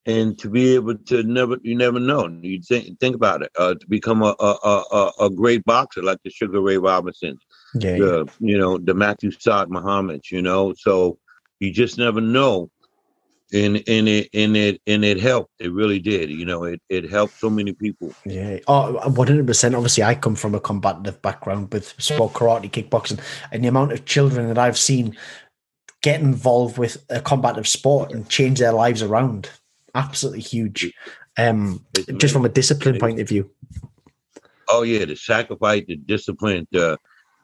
[0.05, 2.27] and to be able to never you never know.
[2.41, 6.19] You think think about it uh to become a a a, a great boxer like
[6.23, 7.37] the sugar ray robinson
[7.75, 10.73] yeah, the you know the matthew saad muhammad you know?
[10.77, 11.19] So
[11.59, 12.69] you just never know
[13.53, 15.51] and and it and it and it helped.
[15.59, 18.13] It really did you know it it helped so many people.
[18.25, 18.59] Yeah.
[18.67, 23.19] Oh 100% obviously i come from a combative background with sport karate kickboxing
[23.51, 25.15] and the amount of children that i've seen
[26.01, 29.49] get involved with a combative sport and change their lives around.
[29.95, 30.93] Absolutely huge.
[31.37, 31.85] Um
[32.17, 33.49] just from a discipline point of view.
[34.69, 36.97] Oh yeah the sacrifice the discipline the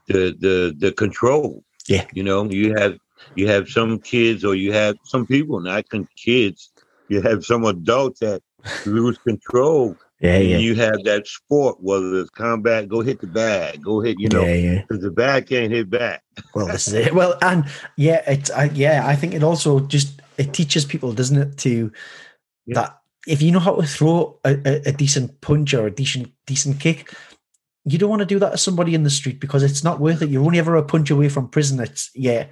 [0.07, 1.63] the the the control.
[1.87, 2.05] Yeah.
[2.13, 2.97] You know you have
[3.35, 6.71] you have some kids or you have some people, not kids,
[7.07, 8.41] you have some adults that
[8.85, 9.95] lose control.
[10.21, 10.57] Yeah, yeah.
[10.57, 14.43] You have that sport, whether it's combat, go hit the bag, go hit, you know,
[14.43, 14.81] yeah, yeah.
[14.81, 16.23] Because the bag can't hit back.
[16.53, 17.15] well, this is it.
[17.15, 19.03] Well, and yeah, it's uh, yeah.
[19.05, 21.91] I think it also just it teaches people, doesn't it, to
[22.65, 22.75] yeah.
[22.75, 26.33] that if you know how to throw a, a, a decent punch or a decent
[26.45, 27.13] decent kick,
[27.85, 30.21] you don't want to do that to somebody in the street because it's not worth
[30.21, 30.29] it.
[30.29, 31.79] You're only ever a punch away from prison.
[31.79, 32.47] It's yeah,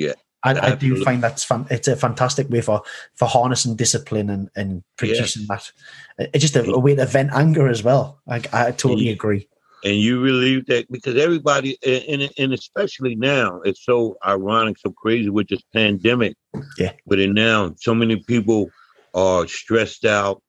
[0.00, 0.14] yeah.
[0.42, 2.82] I, I, do find that's fan, it's a fantastic way for
[3.14, 5.58] for harnessing discipline and and producing yeah.
[6.18, 6.30] that.
[6.34, 8.20] It's just a, a, way to vent anger as well.
[8.26, 9.48] I, I totally and, agree.
[9.84, 15.28] And you relieve that because everybody, and and especially now, it's so ironic, so crazy
[15.28, 16.36] with this pandemic.
[16.78, 16.92] Yeah.
[17.06, 18.70] But it now, so many people
[19.14, 20.42] are stressed out.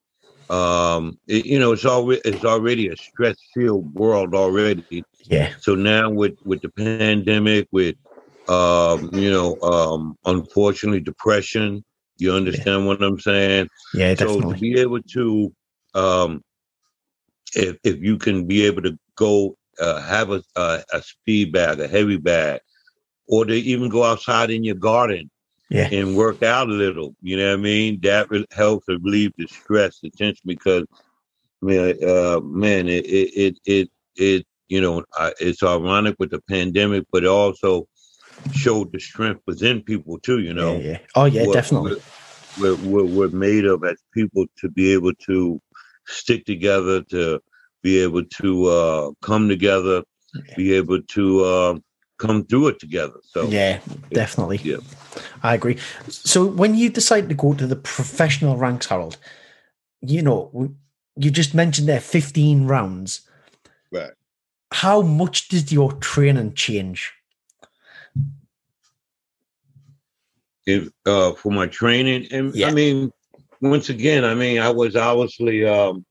[0.49, 5.03] Um, it, you know, it's already it's already a stress filled world already.
[5.25, 5.53] Yeah.
[5.59, 7.95] So now with with the pandemic, with
[8.51, 11.83] um, you know, um, unfortunately, depression.
[12.17, 12.87] You understand yeah.
[12.87, 13.69] what I'm saying?
[13.93, 14.41] Yeah, definitely.
[14.41, 15.53] So to be able to,
[15.95, 16.43] um,
[17.55, 21.79] if if you can be able to go uh, have a, a, a speed bag,
[21.79, 22.59] a heavy bag,
[23.27, 25.31] or to even go outside in your garden
[25.69, 25.87] yeah.
[25.91, 27.15] and work out a little.
[27.21, 27.99] You know what I mean?
[28.01, 30.43] That helps relieve the stress, the tension.
[30.45, 30.85] Because,
[31.61, 35.03] man, uh, man, it it it it, it you know,
[35.39, 37.87] it's ironic with the pandemic, but also
[38.53, 40.39] showed the strength within people too.
[40.39, 40.77] You know.
[40.77, 40.91] Yeah.
[40.91, 40.99] yeah.
[41.15, 42.01] Oh yeah, what, definitely.
[42.59, 45.61] We're, we're, we're made of as people to be able to
[46.05, 47.39] stick together, to
[47.81, 50.03] be able to uh, come together,
[50.35, 50.55] yeah.
[50.57, 51.79] be able to uh,
[52.17, 53.19] come through it together.
[53.23, 53.79] So yeah,
[54.11, 54.57] definitely.
[54.57, 54.77] Yeah,
[55.43, 55.77] I agree.
[56.09, 59.17] So when you decide to go to the professional ranks, Harold,
[60.01, 60.75] you know,
[61.15, 63.21] you just mentioned there fifteen rounds.
[63.91, 64.11] Right.
[64.73, 67.13] How much did your training change?
[70.65, 72.27] If uh, for my training.
[72.31, 72.67] And yeah.
[72.67, 73.11] I mean,
[73.61, 76.05] once again, I mean, I was obviously, um,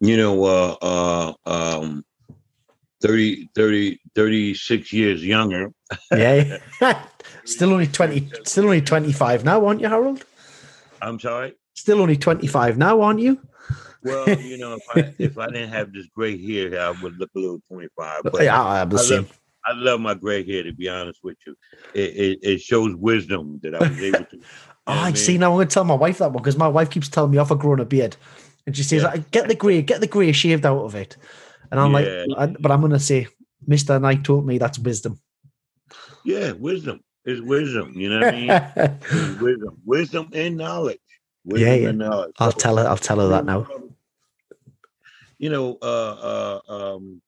[0.00, 2.04] you know, uh, uh, um,
[3.00, 5.72] 30, 30, 36 years younger.
[6.12, 6.58] yeah.
[7.44, 10.24] still only 20, still only 25 now, aren't you, Harold?
[11.00, 11.54] I'm sorry?
[11.74, 13.40] Still only 25 now, aren't you?
[14.02, 17.30] Well, you know, if I, if I didn't have this gray hair, I would look
[17.36, 18.22] a little 25.
[18.32, 19.26] But yeah, I'm the same.
[19.68, 20.62] I love my gray hair.
[20.62, 21.54] To be honest with you,
[21.94, 24.40] it, it, it shows wisdom that I was able to.
[24.86, 25.36] I see.
[25.36, 27.38] Now I'm going to tell my wife that one because my wife keeps telling me
[27.38, 28.16] off for growing a beard,
[28.66, 29.18] and she says, yeah.
[29.30, 31.16] "Get the grey, get the grey shaved out of it."
[31.70, 32.24] And I'm yeah.
[32.28, 33.26] like, but I'm going to say,
[33.66, 35.20] Mister Knight taught me that's wisdom.
[36.24, 37.92] Yeah, wisdom is wisdom.
[37.94, 38.40] You know what I
[38.80, 39.38] mean?
[39.40, 40.98] wisdom, wisdom and knowledge.
[41.44, 41.90] Wisdom yeah, yeah.
[41.90, 42.34] Knowledge.
[42.38, 42.86] I'll so, tell her.
[42.86, 43.66] I'll tell her that now.
[45.38, 47.20] You know, uh, uh, um,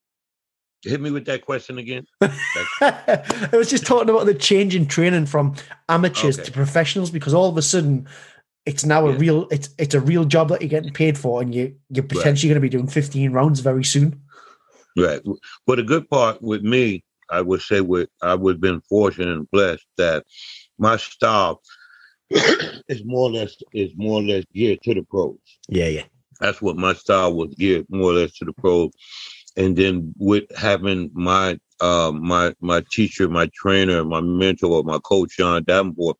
[0.82, 2.06] Hit me with that question again.
[2.22, 5.54] I was just talking about the change in training from
[5.88, 6.46] amateurs okay.
[6.46, 8.08] to professionals because all of a sudden
[8.64, 9.14] it's now yeah.
[9.14, 12.04] a real it's it's a real job that you're getting paid for and you you're
[12.04, 12.54] potentially right.
[12.54, 14.22] going to be doing 15 rounds very soon.
[14.96, 15.20] Right.
[15.66, 19.28] But the good part with me, I would say with I would have been fortunate
[19.28, 20.24] and blessed that
[20.78, 21.60] my style
[22.30, 25.36] is more or less is more or less geared to the pros.
[25.68, 26.04] Yeah, yeah.
[26.40, 28.90] That's what my style was geared more or less to the pros
[29.56, 35.36] and then with having my uh, my my teacher, my trainer, my mentor, my coach
[35.36, 36.16] John Davenport,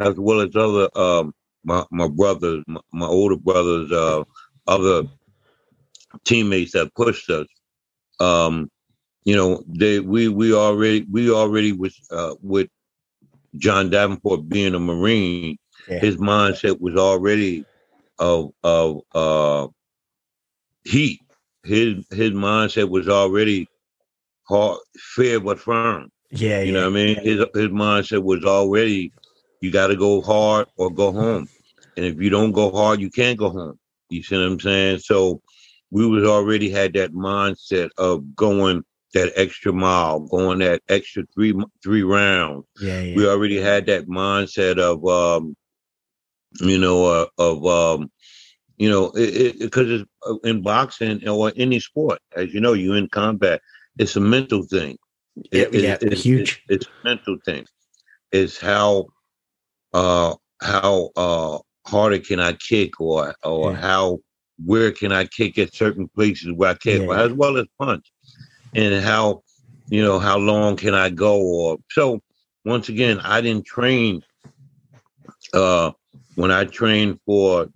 [0.00, 4.24] as well as other um, my my brothers, my, my older brothers, uh,
[4.66, 5.04] other
[6.24, 7.46] teammates that pushed us.
[8.20, 8.70] Um,
[9.24, 12.68] you know, they we we already we already was uh, with
[13.56, 15.98] John Davenport being a Marine, yeah.
[15.98, 17.64] his mindset was already
[18.18, 19.68] of of uh,
[20.84, 21.20] heat.
[21.64, 23.68] His his mindset was already
[24.48, 26.10] hard, fair but firm.
[26.30, 26.72] Yeah, you yeah.
[26.72, 27.16] know what I mean.
[27.16, 29.12] His his mindset was already
[29.60, 31.48] you got to go hard or go home,
[31.96, 33.78] and if you don't go hard, you can't go home.
[34.10, 34.98] You see what I'm saying?
[35.00, 35.40] So
[35.90, 41.54] we was already had that mindset of going that extra mile, going that extra three
[41.82, 42.64] three rounds.
[42.80, 43.16] Yeah, yeah.
[43.16, 45.56] We already had that mindset of um,
[46.60, 48.10] you know, uh, of um,
[48.78, 52.72] you know, because it, it, it's uh, in boxing or any sport, as you know,
[52.72, 53.60] you're in combat.
[53.98, 54.98] It's a mental thing.
[55.34, 56.62] Yeah, it, yeah it's, huge.
[56.68, 57.66] it's a mental thing.
[58.32, 59.06] It's how
[59.92, 63.78] uh how uh harder can I kick or or yeah.
[63.78, 64.18] how
[64.64, 67.22] where can I kick at certain places where I can't, yeah.
[67.22, 68.10] as well as punch,
[68.74, 69.42] and how
[69.88, 72.20] you know how long can I go or so.
[72.64, 74.22] Once again, I didn't train.
[75.52, 75.90] Uh,
[76.36, 77.68] when I trained for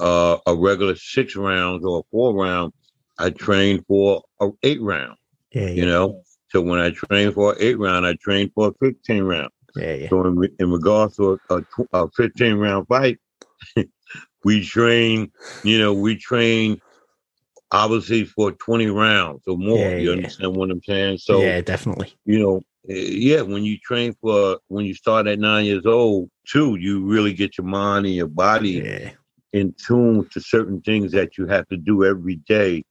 [0.00, 2.72] uh, a regular six rounds or four round,
[3.18, 5.16] I trained for a eight round.
[5.52, 5.68] Yeah, yeah.
[5.68, 9.50] You know, so when I trained for eight round, I trained for a fifteen round.
[9.76, 10.08] Yeah, yeah.
[10.08, 13.18] So in, in regards to a, a, a fifteen round fight,
[14.44, 15.30] we train,
[15.62, 16.80] you know, we train
[17.70, 19.78] obviously for 20 rounds or more.
[19.78, 20.16] Yeah, you yeah.
[20.16, 21.18] understand what I'm saying?
[21.18, 22.14] So yeah, definitely.
[22.24, 22.56] You know,
[22.88, 27.04] eh, yeah, when you train for when you start at nine years old, too, you
[27.04, 29.10] really get your mind and your body yeah.
[29.52, 32.84] In tune to certain things that you have to do every day,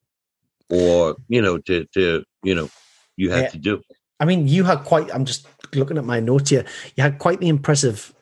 [0.70, 2.70] or you know, to to you know,
[3.18, 3.82] you have to do.
[4.20, 5.14] I mean, you had quite.
[5.14, 6.66] I'm just looking at my notes here.
[6.96, 8.14] You had quite the impressive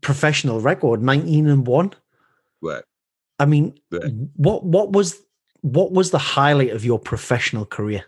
[0.00, 1.92] professional record, 19 and one.
[2.62, 2.82] Right.
[3.38, 4.12] I mean, right.
[4.36, 5.20] what what was
[5.60, 8.04] what was the highlight of your professional career?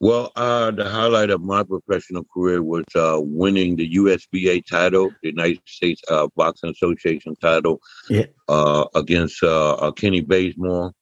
[0.00, 5.28] Well, uh, the highlight of my professional career was uh, winning the USBA title, the
[5.28, 8.24] United States uh, Boxing Association title, yeah.
[8.48, 10.92] Uh, against uh, uh, Kenny Baysmore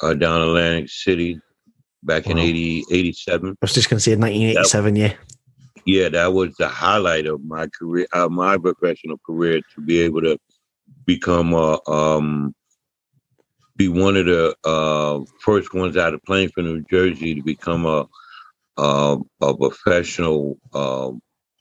[0.00, 1.38] down Atlantic City
[2.02, 2.32] back wow.
[2.32, 3.50] in 80, 87.
[3.50, 5.12] I was just going to say 1987, that, yeah.
[5.84, 10.38] Yeah, that was the highlight of my career, my professional career, to be able to
[11.04, 12.54] become a um,
[13.76, 18.06] be one of the uh, first ones out of Plainfield, New Jersey, to become a
[18.76, 21.12] uh, a professional uh,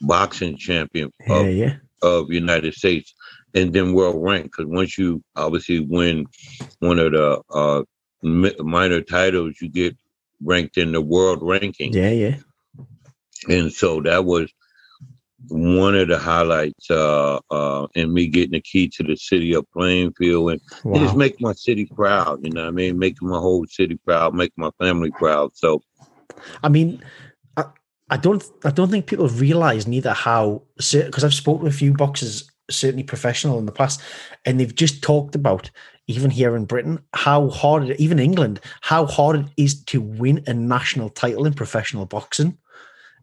[0.01, 1.75] boxing champion of, yeah.
[2.01, 3.13] of United States,
[3.53, 4.45] and then world rank.
[4.45, 6.25] Because once you obviously win
[6.79, 7.83] one of the uh,
[8.23, 9.95] minor titles, you get
[10.43, 11.93] ranked in the world ranking.
[11.93, 12.35] Yeah, yeah.
[13.47, 14.51] And so that was
[15.49, 19.69] one of the highlights uh, uh, in me getting the key to the city of
[19.71, 20.99] Plainfield and wow.
[20.99, 22.43] just make my city proud.
[22.43, 25.55] You know, what I mean, making my whole city proud, make my family proud.
[25.55, 25.81] So,
[26.63, 27.03] I mean,
[27.57, 27.65] I,
[28.09, 31.93] I don't, I don't think people realize neither how because I've spoken to a few
[31.93, 34.01] boxers, certainly professional in the past,
[34.45, 35.69] and they've just talked about
[36.07, 40.43] even here in Britain how hard, it, even England, how hard it is to win
[40.47, 42.57] a national title in professional boxing.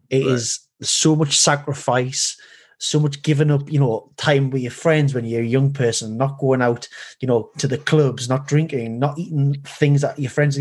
[0.09, 0.33] It right.
[0.33, 2.39] is so much sacrifice,
[2.77, 6.17] so much giving up, you know, time with your friends when you're a young person,
[6.17, 6.87] not going out,
[7.19, 10.59] you know, to the clubs, not drinking, not eating things that your friends.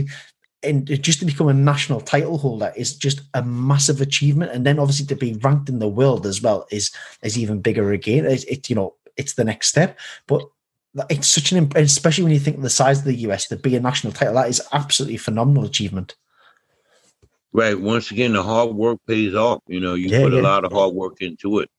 [0.63, 4.53] And just to become a national title holder is just a massive achievement.
[4.53, 6.91] And then obviously to be ranked in the world as well is
[7.23, 8.27] is even bigger again.
[8.27, 9.99] It's, it, you know, it's the next step.
[10.27, 10.43] But
[11.09, 13.77] it's such an especially when you think of the size of the US to be
[13.77, 16.17] a national title, that is absolutely phenomenal achievement.
[17.53, 17.79] Right.
[17.79, 19.63] Once again, the hard work pays off.
[19.67, 20.41] You know, you yeah, put yeah.
[20.41, 21.71] a lot of hard work into it.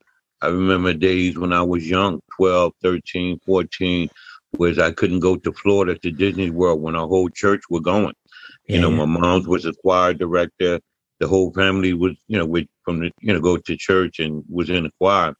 [0.41, 4.09] I remember days when I was young, 12, 13, 14,
[4.57, 8.13] whereas I couldn't go to Florida to Disney World when our whole church were going.
[8.67, 10.79] Yeah, you know, my mom was a choir director.
[11.19, 14.43] The whole family was, you know, with from the, you know, go to church and
[14.49, 15.35] was in the choir.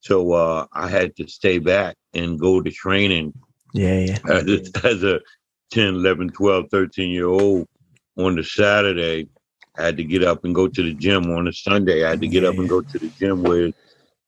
[0.00, 3.34] So uh, I had to stay back and go to training.
[3.74, 4.18] Yeah, yeah.
[4.30, 5.20] As a, as a
[5.72, 7.66] 10, 11, 12, 13 year old
[8.16, 9.28] on the Saturday
[9.78, 12.04] I had to get up and go to the gym on a Sunday.
[12.04, 13.70] I had to get yeah, up and go to the gym where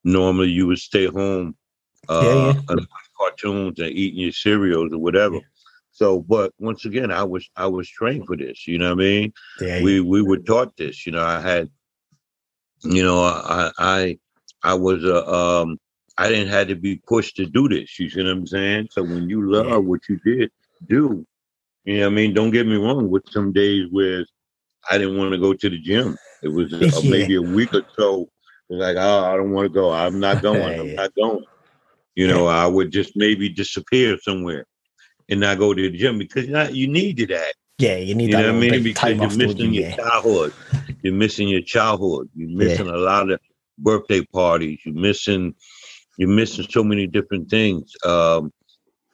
[0.03, 1.55] normally you would stay home
[2.09, 2.75] uh, yeah, yeah.
[3.17, 5.39] cartoons and eating your cereals or whatever.
[5.91, 8.67] So, but once again, I was I was trained for this.
[8.67, 9.33] You know what I mean?
[9.83, 11.05] We we were taught this.
[11.05, 11.69] You know, I had,
[12.83, 14.19] you know, I I
[14.63, 15.77] I was a um
[16.17, 17.99] I didn't have to be pushed to do this.
[17.99, 18.89] You see what I'm saying?
[18.91, 20.51] So when you love what you did
[20.87, 21.25] do,
[21.83, 22.33] you know what I mean.
[22.33, 23.09] Don't get me wrong.
[23.09, 24.25] With some days where
[24.89, 26.17] I didn't want to go to the gym.
[26.43, 27.09] It was uh, yeah.
[27.09, 28.29] maybe a week or so.
[28.69, 29.91] Like, oh, I don't want to go.
[29.91, 30.79] I'm not going.
[30.79, 31.43] I'm not going.
[32.15, 34.65] You know, I would just maybe disappear somewhere.
[35.29, 37.53] and not go to the gym because not, you needed that.
[37.77, 38.41] Yeah, you need you that.
[38.43, 38.83] Know what I mean?
[38.83, 39.95] Because you're missing your yeah.
[39.95, 40.53] childhood.
[41.01, 42.29] You're missing your childhood.
[42.35, 43.39] You're missing a lot of
[43.77, 44.79] birthday parties.
[44.85, 45.55] You're missing.
[46.17, 47.93] You're missing so many different things.
[48.05, 48.53] Um,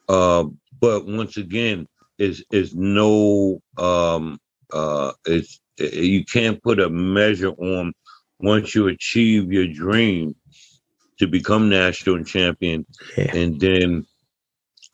[0.08, 0.44] uh,
[0.80, 1.86] but once again,
[2.18, 4.38] is is no um,
[4.72, 7.92] uh, it's you can't put a measure on
[8.40, 10.34] once you achieve your dream
[11.18, 13.36] to become national champion, yeah.
[13.36, 14.06] and then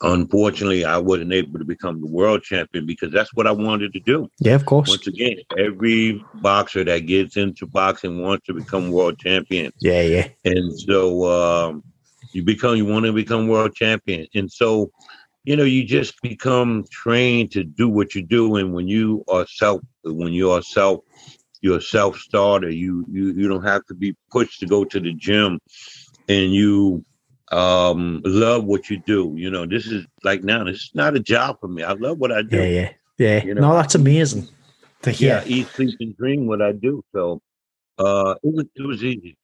[0.01, 4.01] unfortunately I wasn't able to become the world champion because that's what I wanted to
[4.01, 4.29] do.
[4.39, 4.89] Yeah, of course.
[4.89, 9.73] Once again, every boxer that gets into boxing wants to become world champion.
[9.81, 10.29] Yeah, yeah.
[10.45, 11.85] And so um,
[12.33, 14.91] you become you want to become world champion, and so
[15.45, 19.47] you know you just become trained to do what you do, and when you are
[19.47, 21.01] self when you are self
[21.65, 22.69] you're a self starter.
[22.69, 25.59] You you you don't have to be pushed to go to the gym,
[26.29, 27.03] and you
[27.53, 29.33] um love what you do.
[29.35, 30.63] You know, this is like now.
[30.65, 31.83] This is not a job for me.
[31.83, 32.59] I love what I do.
[32.59, 33.45] Yeah, yeah, yeah.
[33.45, 33.63] You know?
[33.63, 34.47] No, that's amazing
[35.03, 35.43] to hear.
[35.43, 37.03] Yeah, eat, sleep, and dream what I do.
[37.15, 37.41] So
[37.99, 39.39] uh, it was it was easy.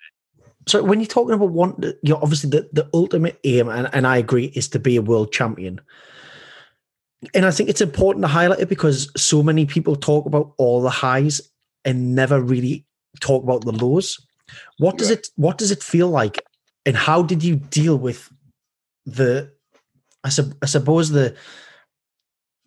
[0.71, 4.07] So when you're talking about one, you know, obviously the, the ultimate aim, and, and
[4.07, 5.81] I agree, is to be a world champion.
[7.35, 10.81] And I think it's important to highlight it because so many people talk about all
[10.81, 11.41] the highs
[11.85, 12.87] and never really
[13.21, 14.25] talk about the lows.
[14.79, 16.45] What does it what does it feel like
[16.87, 18.33] and how did you deal with
[19.07, 19.53] the
[20.25, 21.37] I, sub, I suppose the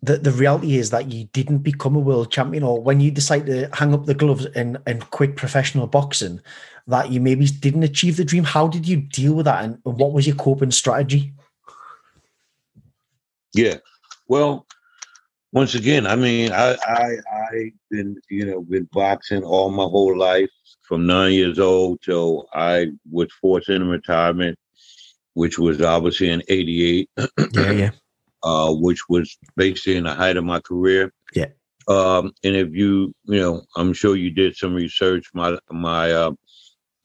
[0.04, 3.46] the the reality is that you didn't become a world champion or when you decide
[3.46, 6.40] to hang up the gloves and and quit professional boxing
[6.86, 10.12] that you maybe didn't achieve the dream how did you deal with that and what
[10.12, 11.32] was your coping strategy
[13.54, 13.76] yeah
[14.28, 14.66] well
[15.54, 20.18] once again, I mean, I I I been you know been boxing all my whole
[20.18, 20.50] life
[20.82, 24.58] from nine years old till I was forced into retirement,
[25.34, 27.08] which was obviously in '88.
[27.16, 27.90] yeah, yeah.
[28.44, 31.12] Uh, which was basically in the height of my career.
[31.34, 31.46] Yeah.
[31.88, 35.26] Um, and if you, you know, I'm sure you did some research.
[35.34, 36.32] My my uh,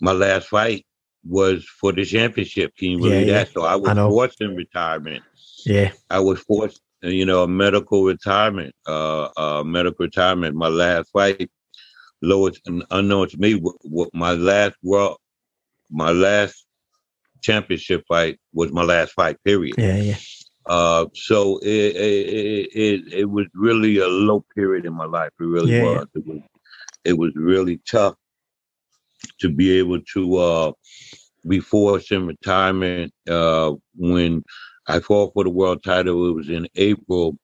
[0.01, 0.85] my last fight
[1.25, 2.75] was for the championship.
[2.77, 3.43] Can you believe yeah, yeah.
[3.45, 3.53] that?
[3.53, 5.23] So I was I forced in retirement.
[5.65, 5.91] Yeah.
[6.09, 10.55] I was forced you know, a medical retirement, uh, uh, medical retirement.
[10.55, 11.49] My last fight,
[12.21, 12.61] lowest
[12.91, 15.17] unknown to me, what my last world,
[15.89, 16.65] my last
[17.41, 19.37] championship fight was my last fight.
[19.43, 19.75] Period.
[19.77, 20.17] Yeah, yeah.
[20.69, 25.31] Uh, so it, it, it it was really a low period in my life.
[25.39, 26.07] It really yeah, was.
[26.13, 26.21] Yeah.
[26.21, 26.41] It was
[27.05, 28.15] it was really tough
[29.39, 30.71] to be able to uh,
[31.47, 34.43] be forced in retirement uh, when
[34.87, 36.29] I fought for the world title.
[36.29, 37.35] It was in April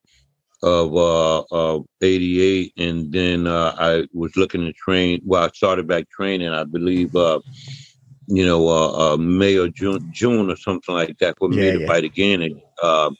[0.62, 5.20] of uh, of '88, and then uh, I was looking to train.
[5.24, 6.50] Well, I started back training.
[6.50, 7.40] I believe, uh,
[8.28, 11.72] you know, uh, uh, May or June, June or something like that for yeah, me
[11.72, 11.86] to yeah.
[11.86, 13.10] fight again, and, uh,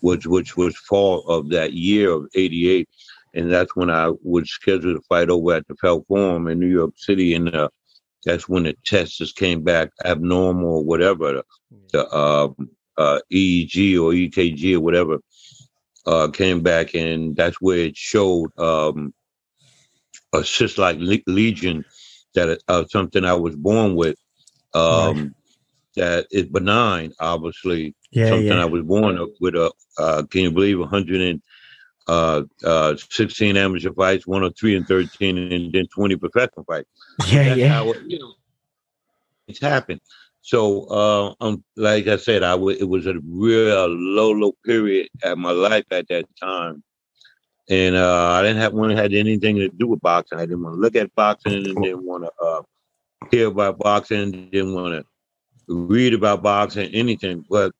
[0.00, 2.88] which which was fall of that year of '88,
[3.34, 6.66] and that's when I was scheduled to fight over at the Felt Forum in New
[6.66, 7.50] York City, and
[8.24, 11.42] that's when the tests came back abnormal or whatever.
[11.92, 15.18] The, um, uh, EEG or EKG or whatever
[16.06, 19.14] uh, came back, and that's where it showed um,
[20.32, 21.84] a cyst like le- lesion
[22.34, 24.16] that uh, something I was born with.
[24.74, 25.30] Um, right.
[25.96, 27.94] That is benign, obviously.
[28.12, 28.62] Yeah, something yeah.
[28.62, 29.72] I was born with a.
[29.98, 31.42] Uh, can you believe 116
[32.08, 32.96] uh, uh,
[33.58, 36.88] amateur fights, 103 and 13, and then 20 professional fights.
[37.26, 37.82] Yeah, That's yeah.
[37.84, 38.34] It, you know,
[39.48, 40.00] it's happened.
[40.42, 45.08] So, uh, um, like I said, I w- it was a real low, low period
[45.22, 46.82] at my life at that time,
[47.68, 50.38] and uh, I didn't have want to had anything to do with boxing.
[50.38, 52.62] I didn't want to look at boxing, and didn't want to uh,
[53.30, 55.04] hear about boxing, didn't want to
[55.68, 57.44] read about boxing, anything.
[57.48, 57.72] But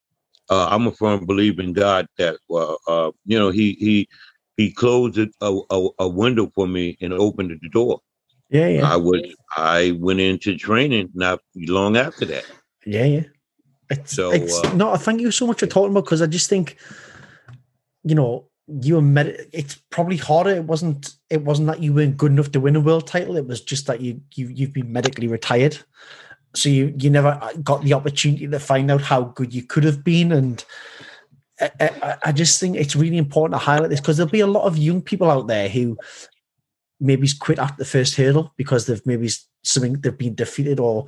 [0.48, 4.08] uh, I'm a firm believer in God that, uh, you know, he he
[4.56, 8.00] he closed a, a, a window for me and opened the door.
[8.50, 8.92] Yeah, yeah.
[8.92, 9.26] I would.
[9.56, 12.44] I went into training not long after that.
[12.84, 13.22] Yeah, yeah.
[13.88, 14.94] It's, so it's uh, no.
[14.96, 16.76] Thank you so much for talking about because I just think,
[18.02, 18.49] you know,
[18.82, 20.50] you were It's probably harder.
[20.50, 21.14] It wasn't.
[21.28, 23.36] It wasn't that you weren't good enough to win a world title.
[23.36, 25.78] It was just that you you you've been medically retired,
[26.54, 29.84] so you you never uh, got the opportunity to find out how good you could
[29.84, 30.64] have been and.
[31.78, 34.64] I, I just think it's really important to highlight this because there'll be a lot
[34.64, 35.98] of young people out there who
[37.00, 39.28] maybe quit at the first hurdle because they've maybe
[39.62, 41.04] something they've been defeated or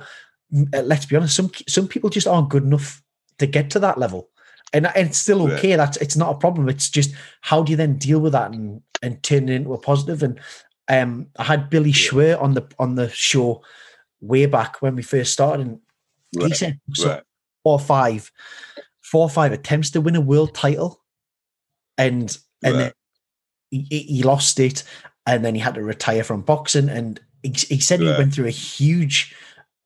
[0.75, 3.01] uh, let's be honest some some people just aren't good enough
[3.39, 4.29] to get to that level
[4.73, 5.77] and, and it's still okay right.
[5.77, 8.81] that's it's not a problem it's just how do you then deal with that and
[9.01, 10.23] and turn it into a positive?
[10.23, 10.39] and
[10.89, 11.95] um i had billy yeah.
[11.95, 13.61] schwer on the on the show
[14.21, 15.79] way back when we first started and
[16.35, 16.47] right.
[16.47, 17.23] he said so right.
[17.63, 18.31] four or five
[19.01, 21.01] four or five attempts to win a world title
[21.97, 22.79] and and right.
[22.79, 22.91] then
[23.73, 24.83] he, he, lost it,
[25.25, 26.89] and then he had to retire from boxing.
[26.89, 29.35] And he, he said he went through a huge,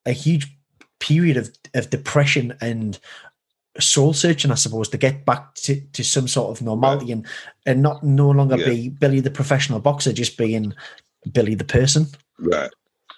[0.04, 0.54] a huge
[1.00, 2.98] period of of depression and
[3.80, 7.12] soul searching, I suppose, to get back to, to some sort of normality right.
[7.12, 7.26] and
[7.66, 8.66] and not no longer yeah.
[8.66, 10.74] be Billy the professional boxer, just being
[11.32, 12.06] Billy the person.
[12.38, 12.70] Right.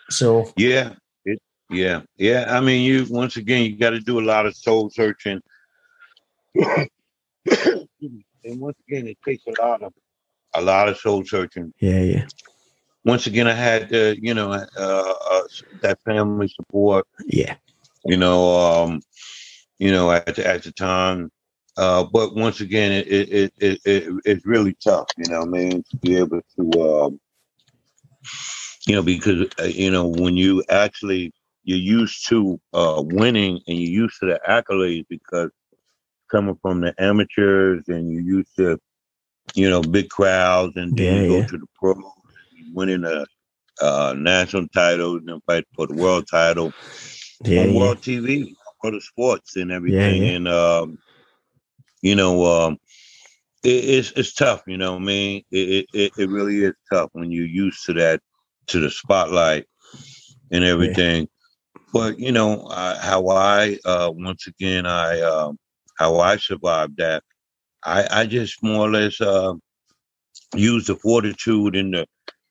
[0.08, 0.94] So yeah,
[1.24, 1.40] it,
[1.70, 2.46] yeah, yeah.
[2.48, 5.40] I mean, you once again, you got to do a lot of soul searching,
[6.54, 6.88] and
[8.44, 9.92] once again, it takes a lot of
[10.54, 11.72] a lot of soul searching.
[11.80, 12.26] Yeah, yeah.
[13.04, 15.42] Once again, I had uh, you know uh, uh,
[15.80, 17.06] that family support.
[17.26, 17.54] Yeah.
[18.04, 19.02] You know, um,
[19.80, 21.32] you know, at the, at the time.
[21.76, 25.82] Uh, but once again, it, it, it, it, it's really tough, you know I mean,
[25.90, 27.20] to be able to, um,
[28.86, 31.32] you know, because, uh, you know, when you actually,
[31.64, 35.50] you're used to uh, winning and you're used to the accolades because
[36.30, 38.78] coming from the amateurs and you're used to,
[39.54, 41.46] you know, big crowds and then yeah, you go yeah.
[41.46, 41.96] to the pros,
[42.74, 43.24] winning a
[43.80, 46.72] uh, national titles and fight for the world title
[47.44, 50.22] yeah, on world TV for the sports and everything.
[50.22, 50.36] Yeah, yeah.
[50.36, 50.98] And um,
[52.02, 52.78] you know, um,
[53.62, 54.62] it, it's it's tough.
[54.66, 58.20] You know, I mean, it, it it really is tough when you're used to that
[58.68, 59.66] to the spotlight
[60.50, 61.22] and everything.
[61.22, 61.82] Yeah.
[61.92, 65.52] But you know uh, how I uh, once again I uh,
[65.98, 67.22] how I survived that.
[67.84, 69.54] I I just more or less uh,
[70.54, 72.06] use the fortitude and the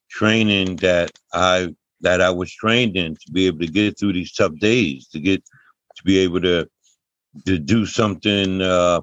[0.09, 4.33] training that I that I was trained in to be able to get through these
[4.33, 5.43] tough days, to get
[5.99, 6.67] to be able to
[7.45, 9.01] to do something uh,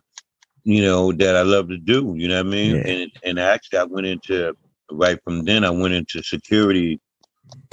[0.64, 2.14] you know that I love to do.
[2.16, 2.76] You know what I mean?
[2.76, 2.88] Yeah.
[2.88, 4.54] And and actually, I went into
[4.90, 5.64] right from then.
[5.64, 7.00] I went into security.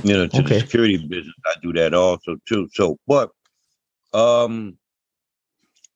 [0.03, 0.55] You know, to okay.
[0.55, 1.33] the security business.
[1.47, 2.69] I do that also too.
[2.73, 3.31] So, but
[4.13, 4.77] um,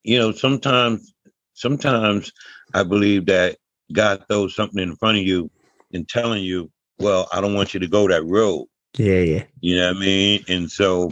[0.03, 1.13] you know, sometimes
[1.53, 2.31] sometimes
[2.73, 3.57] I believe that
[3.93, 5.51] God throws something in front of you
[5.93, 8.65] and telling you, well, I don't want you to go that road.
[8.97, 9.43] Yeah, yeah.
[9.61, 10.43] You know what I mean?
[10.47, 11.11] And so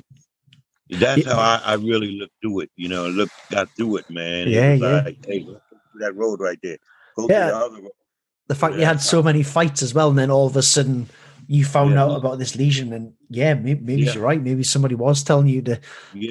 [0.90, 2.72] that's how I, I, really look through it.
[2.76, 4.48] You know, look got through it, man.
[4.48, 5.02] Yeah, it yeah.
[5.02, 5.48] Like, hey,
[6.00, 6.78] that road right there.
[7.16, 7.48] Go yeah.
[7.48, 7.90] The,
[8.48, 8.80] the, fact yeah.
[8.82, 11.08] you had so many fights as well, and then all of a sudden
[11.48, 12.04] you found yeah.
[12.04, 14.14] out about this lesion, and yeah, maybe, maybe yeah.
[14.14, 14.42] you're right.
[14.42, 15.80] Maybe somebody was telling you to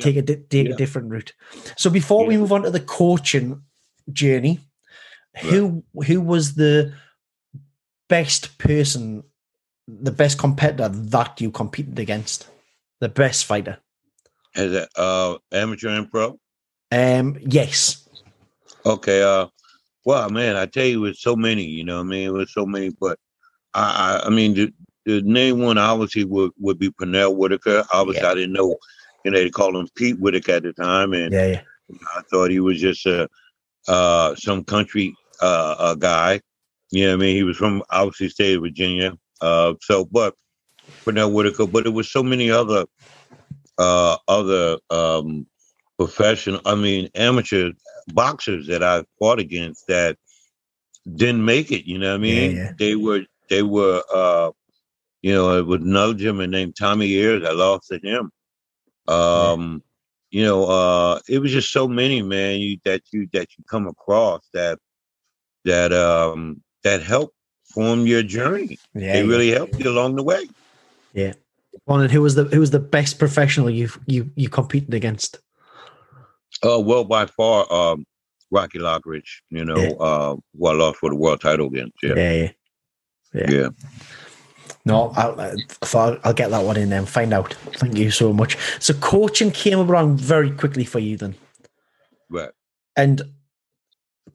[0.01, 1.33] take a take a different route.
[1.77, 3.63] So before we move on to the coaching
[4.13, 4.61] journey,
[5.37, 6.95] who who was the
[8.09, 9.25] best person,
[9.89, 12.49] the best competitor that you competed against,
[13.01, 13.79] the best fighter?
[14.57, 16.39] As a uh, amateur and pro?
[16.93, 18.09] Um, yes.
[18.87, 19.23] Okay.
[19.23, 19.49] Uh,
[20.05, 21.65] well, man, I tell you, it's so many.
[21.65, 22.91] You know, I mean, it was so many.
[22.91, 23.19] But
[23.73, 24.73] I, I, I mean, the,
[25.05, 27.85] the name one obviously would would be Pernell Whitaker.
[27.93, 28.31] Obviously, yeah.
[28.31, 28.77] I didn't know.
[29.25, 31.61] You know, they called him Pete Whitaker at the time, and yeah, yeah.
[32.15, 33.29] I thought he was just a
[33.89, 36.41] uh, some country uh, a guy.
[36.91, 39.17] You know, I mean, he was from obviously state of Virginia.
[39.41, 40.35] Uh, so, but
[41.05, 42.85] Pernell Whitaker, but it was so many other
[43.79, 45.47] uh, other um,
[45.99, 47.73] professional, I mean, amateur
[48.13, 50.17] boxers that I fought against that
[51.15, 51.89] didn't make it.
[51.89, 52.57] You know what I mean?
[52.57, 52.73] Yeah, yeah.
[52.79, 54.51] They were, they were, uh,
[55.23, 57.45] you know, it with another gentleman named Tommy Ayers.
[57.45, 58.31] I lost to him.
[59.07, 59.83] Um,
[60.31, 60.41] yeah.
[60.41, 63.87] you know, uh, it was just so many, man, you, that you that you come
[63.87, 64.79] across that
[65.65, 67.33] that um that help
[67.65, 68.79] form your journey.
[68.95, 70.47] Yeah, they really help you along the way.
[71.13, 71.35] Yeah.
[71.87, 75.39] Well, and who was the who was the best professional you you you competed against?
[76.63, 78.07] Uh, well, by far, um,
[78.51, 79.43] Rocky Lockridge.
[79.51, 79.93] You know, yeah.
[80.01, 81.97] uh, who I lost for the world title against.
[82.03, 82.51] Yeah, yeah,
[83.35, 83.51] yeah.
[83.51, 83.69] yeah.
[84.87, 85.41] No, I'll,
[85.95, 87.07] I'll, I'll get that one in then.
[87.07, 87.55] Find out.
[87.77, 88.59] Thank you so much.
[88.81, 91.35] So coaching came around very quickly for you then.
[92.29, 92.51] Right.
[92.95, 93.23] And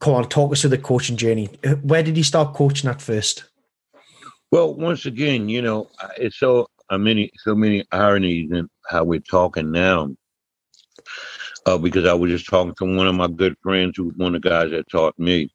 [0.00, 1.46] come on, talk us through the coaching journey.
[1.82, 3.44] Where did you start coaching at first?
[4.50, 9.20] Well, once again, you know, it's so uh, many so many ironies in how we're
[9.20, 10.10] talking now.
[11.66, 14.34] Uh, because I was just talking to one of my good friends who was one
[14.34, 15.50] of the guys that taught me,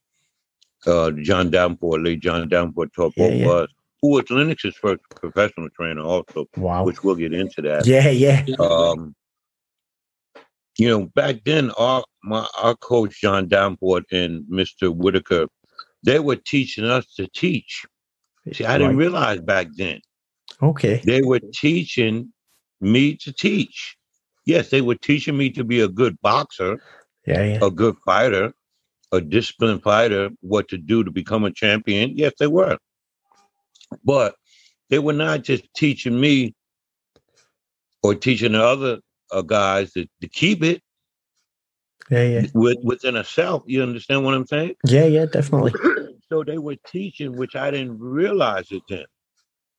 [0.86, 3.50] uh, John Davenport, late John Davenport taught yeah, both yeah.
[3.50, 3.70] us,
[4.02, 6.84] who was Lennox's first professional trainer also, wow.
[6.84, 7.88] which we'll get into that.
[7.88, 8.46] Yeah, yeah.
[8.60, 9.16] Um,
[10.78, 14.96] you know, back then, our my our coach John Davenport and Mr.
[14.96, 15.48] Whitaker,
[16.04, 17.86] they were teaching us to teach.
[18.54, 20.02] See, I didn't realize back then
[20.62, 21.02] Okay.
[21.06, 22.32] They were teaching
[22.82, 23.98] me to teach.
[24.46, 26.80] Yes, they were teaching me to be a good boxer,
[27.26, 27.60] yeah, yeah.
[27.62, 28.54] a good fighter,
[29.12, 32.16] a disciplined fighter, what to do to become a champion.
[32.16, 32.78] Yes, they were.
[34.04, 34.36] But
[34.90, 36.54] they were not just teaching me
[38.04, 39.00] or teaching the other
[39.32, 40.82] uh, guys to, to keep it.
[42.12, 42.46] Yeah, yeah.
[42.54, 44.76] With, within a self, you understand what I'm saying?
[44.86, 45.74] Yeah, yeah, definitely.
[46.30, 49.06] so they were teaching, which I didn't realize it then,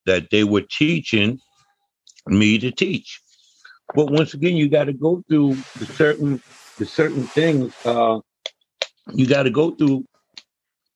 [0.06, 1.38] that they were teaching
[2.26, 3.20] me to teach.
[3.94, 6.42] But once again, you got to go through the certain
[6.78, 7.72] the certain things.
[7.84, 8.20] Uh,
[9.14, 10.04] you got to go through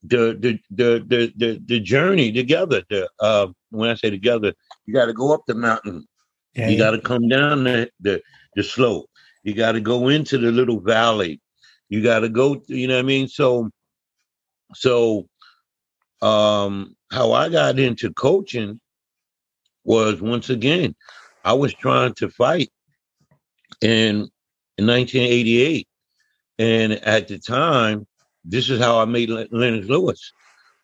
[0.02, 2.82] the the the the the, the journey together.
[2.90, 4.52] The uh, when I say together,
[4.86, 6.06] you got to go up the mountain.
[6.54, 6.78] Yeah, you yeah.
[6.78, 8.20] got to come down the, the
[8.56, 9.08] the slope.
[9.44, 11.40] You got to go into the little valley.
[11.88, 12.62] You got to go.
[12.66, 13.28] You know what I mean?
[13.28, 13.70] So,
[14.74, 15.28] so,
[16.22, 18.80] um, how I got into coaching
[19.84, 20.94] was once again,
[21.44, 22.70] I was trying to fight
[23.80, 24.28] in
[24.78, 25.88] in 1988,
[26.58, 28.06] and at the time,
[28.44, 30.32] this is how I made Lennox Lewis.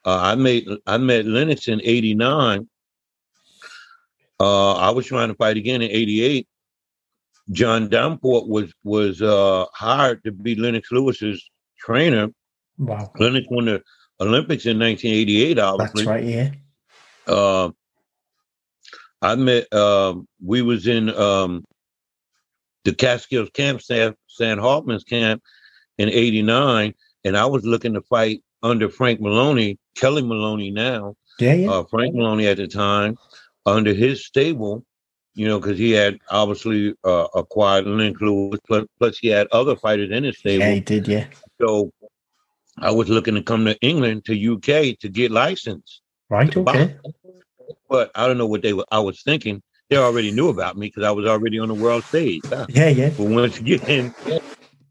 [0.05, 2.69] Uh, I made I met Lennox in '89.
[4.39, 6.47] Uh, I was trying to fight again in '88.
[7.53, 12.29] John Davenport was was uh, hired to be Lennox Lewis's trainer.
[12.79, 13.11] Wow.
[13.19, 13.83] Lennox won the
[14.21, 15.59] Olympics in 1988.
[15.59, 16.25] Obviously, that's right.
[16.25, 16.51] Yeah.
[19.23, 19.73] I met.
[19.73, 21.65] Um, we was in um,
[22.85, 25.43] the Catskills camp, Sam, Sam Hoffman's camp
[25.99, 26.95] in '89,
[27.25, 31.15] and I was looking to fight under Frank Maloney, Kelly Maloney now.
[31.39, 31.71] Yeah, yeah.
[31.71, 33.17] Uh, Frank Maloney at the time,
[33.65, 34.85] under his stable,
[35.35, 39.77] you know, because he had obviously uh, acquired Lennox Lewis, plus, plus he had other
[39.77, 40.65] fighters in his stable.
[40.65, 41.27] Yeah, he did, yeah.
[41.61, 41.93] So
[42.79, 46.01] I was looking to come to England, to UK, to get licensed.
[46.31, 46.97] Right, okay.
[47.89, 49.63] But I don't know what they were, I was thinking.
[49.89, 52.43] They already knew about me because I was already on the world stage.
[52.69, 53.11] Yeah, yeah.
[53.17, 54.43] But once again, but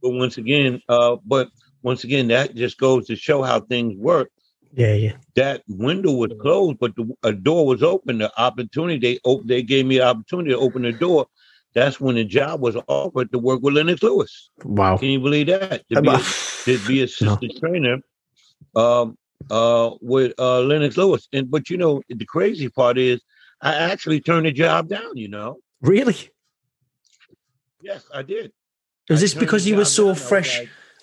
[0.01, 1.49] once again, uh, but
[1.81, 4.29] once again, that just goes to show how things work.
[4.73, 5.13] Yeah, yeah.
[5.35, 8.17] That window was closed, but the, a door was open.
[8.17, 11.27] The opportunity they op- they gave me the opportunity to open the door.
[11.73, 14.49] That's when the job was offered to work with Lennox Lewis.
[14.63, 14.97] Wow!
[14.97, 15.83] Can you believe that?
[15.93, 16.19] To be, a,
[16.65, 17.59] to be assistant no.
[17.59, 17.97] trainer,
[18.75, 19.17] um,
[19.49, 21.27] uh, with uh, Lennox Lewis.
[21.33, 23.21] And but you know the crazy part is,
[23.61, 25.15] I actually turned the job down.
[25.15, 25.57] You know?
[25.81, 26.17] Really?
[27.81, 28.51] Yes, I did.
[29.09, 30.61] Was this because you were so fresh?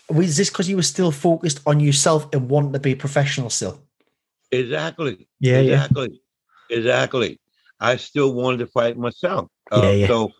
[0.08, 3.80] was this because you were still focused on yourself and wanting to be professional still?
[4.50, 5.28] Exactly.
[5.40, 5.58] Yeah.
[5.58, 6.20] Exactly.
[6.68, 6.76] Yeah.
[6.78, 7.40] Exactly.
[7.80, 9.48] I still wanted to fight myself.
[9.70, 10.06] Uh, yeah, yeah.
[10.06, 10.32] So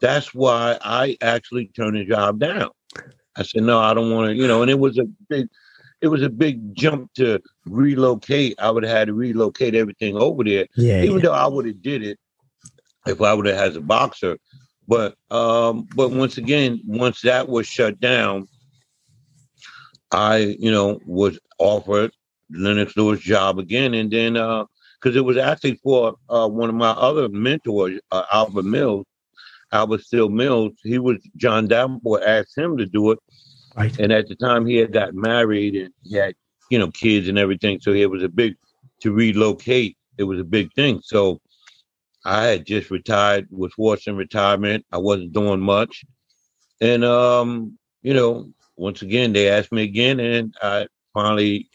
[0.00, 2.70] that's why I actually turned the job down.
[3.36, 5.48] I said, no, I don't want to, you know, and it was a big,
[6.00, 8.54] it was a big jump to relocate.
[8.58, 10.66] I would have had to relocate everything over there.
[10.76, 11.02] Yeah.
[11.02, 11.22] Even yeah.
[11.22, 12.18] though I would have did it
[13.06, 14.38] if I would have had a boxer.
[14.88, 18.48] But um, but once again, once that was shut down,
[20.10, 22.12] I, you know, was offered
[22.50, 26.74] Lennox Lewis job again, and then because uh, it was actually for uh, one of
[26.74, 29.06] my other mentors, uh, Albert Mills,
[29.70, 30.72] Albert Still Mills.
[30.82, 33.20] He was John Davenport asked him to do it,
[33.76, 33.98] right.
[33.98, 36.34] and at the time he had got married and he had
[36.70, 38.56] you know kids and everything, so it was a big
[39.00, 39.96] to relocate.
[40.18, 41.00] It was a big thing.
[41.02, 41.40] So
[42.24, 44.84] I had just retired, was forcing retirement.
[44.92, 46.04] I wasn't doing much,
[46.80, 51.68] and um, you know, once again, they asked me again, and I finally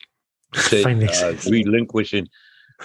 [0.54, 2.28] said uh, relinquishing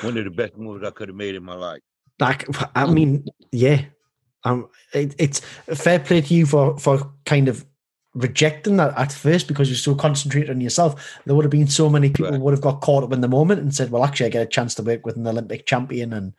[0.03, 1.81] one of the best moves I could have made in my life.
[2.19, 2.47] Like,
[2.77, 3.83] I mean, yeah,
[4.45, 5.41] um, it, it's
[5.75, 7.65] fair play to you for for kind of
[8.15, 11.19] rejecting that at first because you're so concentrated on yourself.
[11.25, 12.41] There would have been so many people right.
[12.41, 14.47] would have got caught up in the moment and said, "Well, actually, I get a
[14.47, 16.33] chance to work with an Olympic champion, and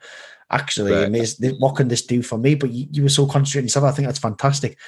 [0.50, 1.54] actually, right.
[1.58, 3.84] what can this do for me?" But you, you were so concentrated on yourself.
[3.84, 4.78] I think that's fantastic.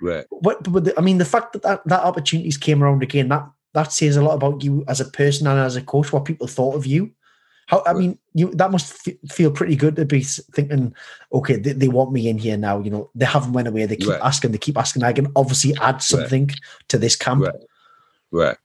[0.00, 0.24] Right.
[0.42, 3.48] But, but the, I mean, the fact that, that that opportunities came around again, that
[3.74, 6.12] that says a lot about you as a person and as a coach.
[6.12, 7.12] What people thought of you.
[7.66, 10.94] How I mean, you that must f- feel pretty good to be thinking,
[11.32, 12.80] okay, they, they, want me in here now.
[12.80, 13.86] You know, they haven't went away.
[13.86, 14.20] They keep right.
[14.22, 14.52] asking.
[14.52, 15.02] They keep asking.
[15.02, 16.60] I can obviously add something right.
[16.88, 17.42] to this camp.
[17.42, 17.54] Right.
[18.30, 18.56] Right.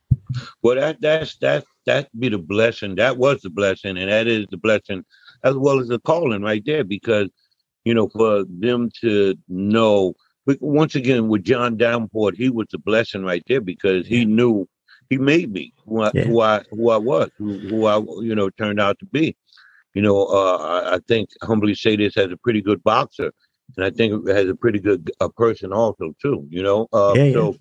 [0.62, 2.96] Well, that that's that that be the blessing.
[2.96, 5.06] That was the blessing, and that is the blessing
[5.44, 6.84] as well as the calling right there.
[6.84, 7.30] Because
[7.86, 10.16] you know, for them to know
[10.50, 14.68] but once again, with John Davenport, he was a blessing right there because he knew
[15.10, 16.24] he made me who I, yeah.
[16.24, 19.36] who I, who I was, who, who, I you know turned out to be.
[19.96, 23.32] You know, uh, I think humbly say this as a pretty good boxer,
[23.76, 26.46] and I think has a pretty good a person also too.
[26.50, 27.58] You know, uh, yeah, so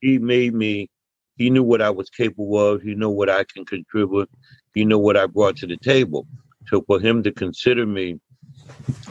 [0.00, 0.88] he made me.
[1.36, 2.82] He knew what I was capable of.
[2.82, 4.30] He knew what I can contribute.
[4.72, 6.28] He knew what I brought to the table.
[6.68, 8.20] So for him to consider me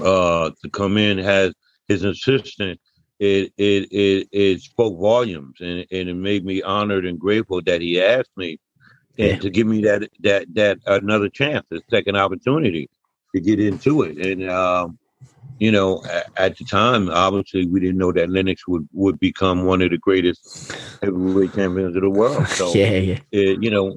[0.02, 1.54] uh, to come in as
[1.90, 2.80] his assistant
[3.24, 7.82] it it it, it spoke volumes and, and it made me honored and grateful that
[7.82, 8.60] he asked me
[9.18, 9.38] and yeah.
[9.38, 12.90] to give me that that that another chance, a second opportunity
[13.36, 14.18] to get into it.
[14.26, 14.98] And um,
[15.60, 19.66] you know, at, at, the time, obviously, we didn't know that Lennox would would become
[19.66, 22.48] one of the greatest heavyweight champions of the world.
[22.54, 23.20] So yeah, yeah.
[23.32, 23.96] It, you know,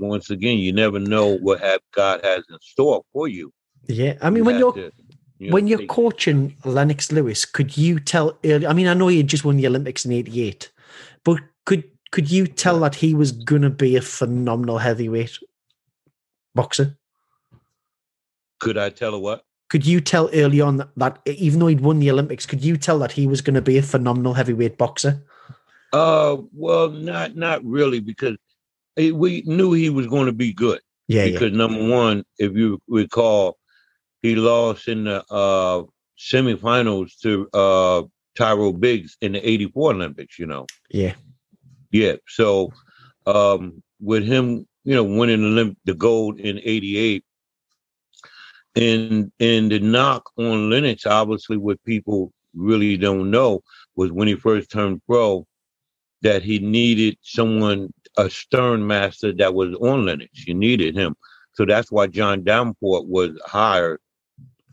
[0.00, 3.52] once again, you never know what have God has in store for you.
[3.88, 4.90] Yeah, I mean, you when you're to,
[5.38, 8.66] you know, when you're coaching Lennox Lewis, could you tell early?
[8.66, 10.70] I mean, I know he just won the Olympics in '88,
[11.24, 15.38] but could could you tell that he was going to be a phenomenal heavyweight
[16.54, 16.96] boxer?
[18.60, 19.44] Could I tell a what?
[19.68, 22.76] Could you tell early on that, that even though he'd won the Olympics, could you
[22.76, 25.22] tell that he was going to be a phenomenal heavyweight boxer?
[25.92, 28.36] Uh, well, not not really because
[28.96, 30.80] we knew he was going to be good.
[31.08, 31.58] Yeah, because yeah.
[31.58, 33.58] number one, if you recall,
[34.22, 35.82] he lost in the uh,
[36.18, 38.02] semifinals to uh,
[38.36, 40.38] Tyrell Biggs in the '84 Olympics.
[40.38, 40.66] You know.
[40.90, 41.14] Yeah.
[41.90, 42.16] Yeah.
[42.28, 42.72] So,
[43.26, 47.24] um, with him, you know, winning the, Olymp- the gold in '88,
[48.74, 53.62] and and the knock on Lennox, obviously, what people really don't know
[53.96, 55.46] was when he first turned pro,
[56.22, 60.46] that he needed someone, a stern master that was on Lennox.
[60.46, 61.14] You needed him,
[61.52, 64.00] so that's why John Davenport was hired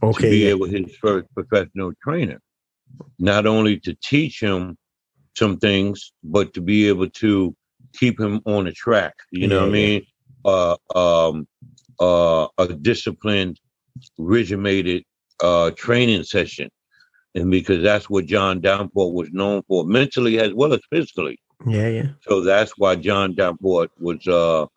[0.10, 0.50] okay, to be yeah.
[0.50, 2.40] able his first professional trainer,
[3.20, 4.78] not only to teach him
[5.36, 7.56] some things, but to be able to
[7.94, 9.14] keep him on the track.
[9.32, 10.06] You know what I mean?
[10.46, 11.48] Uh, um,
[12.00, 13.60] uh, a disciplined
[14.18, 15.04] regimented
[15.42, 16.70] uh, training session.
[17.36, 21.40] And because that's what John Davenport was known for, mentally as well as physically.
[21.66, 22.08] Yeah, yeah.
[22.28, 24.68] So that's why John Davenport was uh,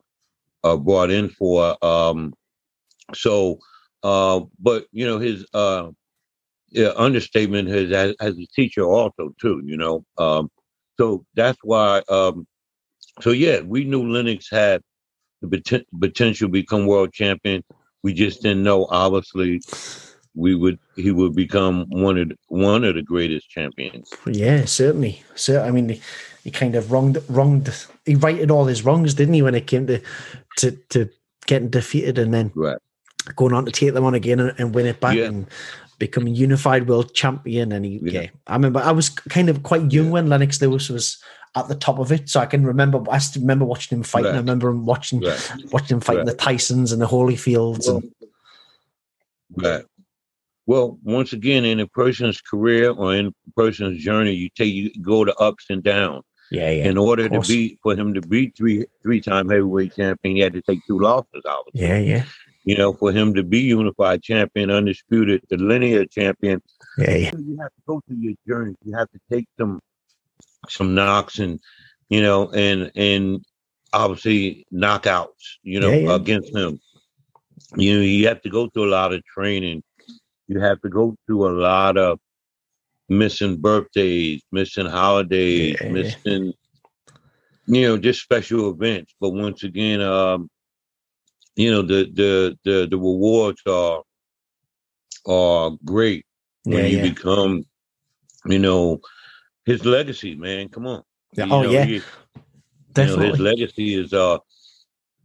[0.64, 1.76] uh, brought in for.
[1.84, 2.32] Um,
[3.14, 3.58] so,
[4.06, 5.90] uh, but you know, his uh,
[6.68, 9.60] yeah, understatement is as, as a teacher also too.
[9.64, 10.50] You know, um,
[10.98, 12.02] so that's why.
[12.08, 12.46] Um,
[13.20, 14.82] so yeah, we knew Lennox had
[15.40, 17.62] the potential to become world champion
[18.06, 18.86] we just didn't know.
[18.88, 19.60] Obviously,
[20.36, 24.12] we would he would become one of the, one of the greatest champions.
[24.26, 25.24] Yeah, certainly.
[25.34, 26.00] So I mean, he,
[26.44, 27.68] he kind of wronged wronged.
[28.04, 30.00] He righted all his wrongs, didn't he, when it came to
[30.58, 31.10] to to
[31.46, 32.78] getting defeated and then right.
[33.34, 35.24] Going on to take them on again and, and win it back yeah.
[35.24, 35.46] and
[35.98, 37.72] becoming unified world champion.
[37.72, 38.20] And he, yeah.
[38.20, 38.28] yeah.
[38.46, 40.12] I remember I was kind of quite young yeah.
[40.12, 41.22] when Lennox Lewis was
[41.56, 42.28] at the top of it.
[42.28, 44.24] So I can remember, I still remember watching him fight.
[44.24, 44.34] Right.
[44.34, 45.52] I remember him watching, right.
[45.72, 46.36] watching him fighting right.
[46.36, 47.86] the Tysons and the Holyfields.
[47.88, 48.12] Well, and...
[49.56, 49.84] Right.
[50.66, 54.90] Well, once again, in a person's career or in a person's journey, you take you
[55.00, 56.24] go to ups and downs.
[56.50, 56.88] Yeah, yeah.
[56.88, 60.52] In order to be for him to be three three time heavyweight champion, he had
[60.54, 61.66] to take two losses out.
[61.72, 62.24] Yeah, yeah.
[62.66, 66.60] You know, for him to be unified champion, undisputed, the linear champion.
[66.98, 67.30] Yeah.
[67.38, 68.74] You have to go through your journey.
[68.84, 69.80] You have to take some
[70.68, 71.60] some knocks and
[72.08, 73.44] you know and and
[73.92, 76.14] obviously knockouts you know yeah, yeah.
[76.14, 76.78] against him
[77.76, 79.82] you know you have to go through a lot of training
[80.48, 82.18] you have to go through a lot of
[83.08, 86.52] missing birthdays missing holidays yeah, missing
[87.66, 90.48] you know just special events but once again um
[91.56, 94.02] you know the the the, the rewards are
[95.26, 96.24] are great
[96.64, 97.64] when you become
[98.46, 99.00] you know
[99.64, 100.68] his legacy, man.
[100.68, 101.02] Come on.
[101.32, 101.46] Yeah.
[101.50, 101.84] oh know, yeah.
[101.84, 102.02] He,
[102.92, 103.24] Definitely.
[103.24, 104.38] You know, his legacy is uh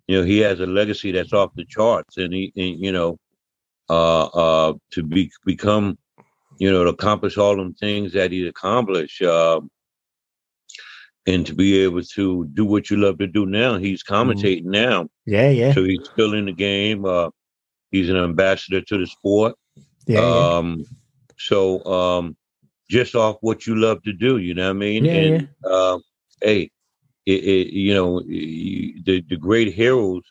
[0.07, 3.17] you know, he has a legacy that's off the charts and he and, you know
[3.89, 5.97] uh uh to be become
[6.57, 9.61] you know to accomplish all them things that he accomplished uh,
[11.33, 14.29] and to be able to do what you love to do now he's mm-hmm.
[14.29, 14.71] commentating mm.
[14.71, 17.29] now yeah yeah so he's still in the game uh
[17.91, 19.55] he's an ambassador to the sport
[20.07, 20.85] yeah, um yeah.
[21.37, 22.35] so um
[22.91, 24.37] just off what you love to do.
[24.37, 25.05] You know what I mean?
[25.05, 25.69] Yeah, and yeah.
[25.69, 25.99] Uh,
[26.41, 26.69] hey,
[27.25, 30.23] it, it, you know, the the great heroes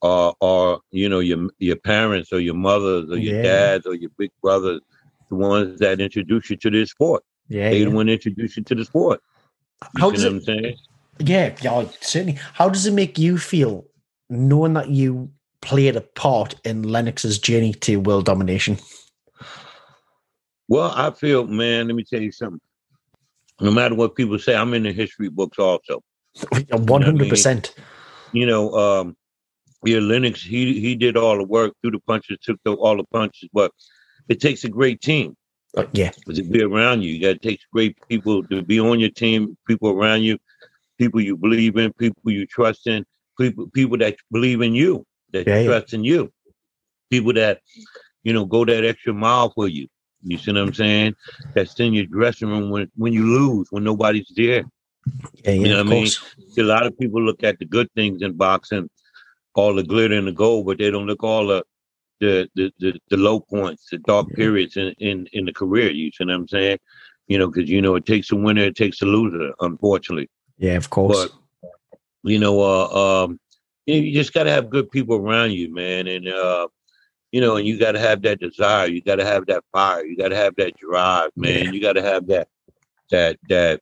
[0.00, 3.42] are are you know your your parents or your mothers or your yeah.
[3.42, 4.80] dads or your big brothers,
[5.28, 7.24] the ones that introduce you to this sport.
[7.48, 7.86] Yeah, they yeah.
[7.86, 9.20] the one introduce you to the sport.
[9.94, 10.78] You How does it,
[11.18, 12.38] Yeah, yeah, certainly.
[12.54, 13.84] How does it make you feel
[14.28, 18.78] knowing that you played a part in Lennox's journey to world domination?
[20.68, 22.60] Well, I feel, man, let me tell you something.
[23.60, 26.02] No matter what people say, I'm in the history books also.
[26.70, 27.74] One hundred percent.
[28.32, 29.16] You know, um,
[29.84, 33.04] yeah, Lennox, he he did all the work, threw the punches, took the, all the
[33.04, 33.72] punches, but
[34.28, 35.36] it takes a great team.
[35.76, 36.10] Uh, yeah.
[36.10, 37.12] To be around you.
[37.12, 40.38] You gotta take great people to be on your team, people around you,
[40.96, 43.04] people you believe in, people you trust in,
[43.38, 45.98] people people that believe in you, that yeah, trust yeah.
[45.98, 46.32] in you.
[47.10, 47.60] People that,
[48.22, 49.88] you know, go that extra mile for you.
[50.22, 51.14] You see what I'm saying?
[51.54, 54.64] That's in your dressing room when when you lose, when nobody's there.
[55.44, 56.06] Yeah, yeah, you know what I mean?
[56.06, 58.90] See, a lot of people look at the good things in boxing,
[59.54, 61.64] all the glitter and the gold, but they don't look all the
[62.20, 64.36] the the the, the low points, the dark yeah.
[64.36, 65.90] periods in, in in the career.
[65.90, 66.78] You see what I'm saying?
[67.26, 69.52] You know, because you know it takes a winner, it takes a loser.
[69.60, 70.28] Unfortunately.
[70.58, 71.28] Yeah, of course.
[71.28, 73.40] But you know, uh, um,
[73.86, 76.68] you just got to have good people around you, man, and uh,
[77.32, 78.86] you know, and you got to have that desire.
[78.86, 80.04] You got to have that fire.
[80.04, 81.64] You got to have that drive, man.
[81.64, 81.70] Yeah.
[81.70, 82.48] You got to have that
[83.10, 83.80] that that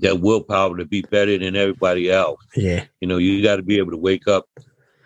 [0.00, 2.40] that willpower to be better than everybody else.
[2.54, 4.46] Yeah, you know, you got to be able to wake up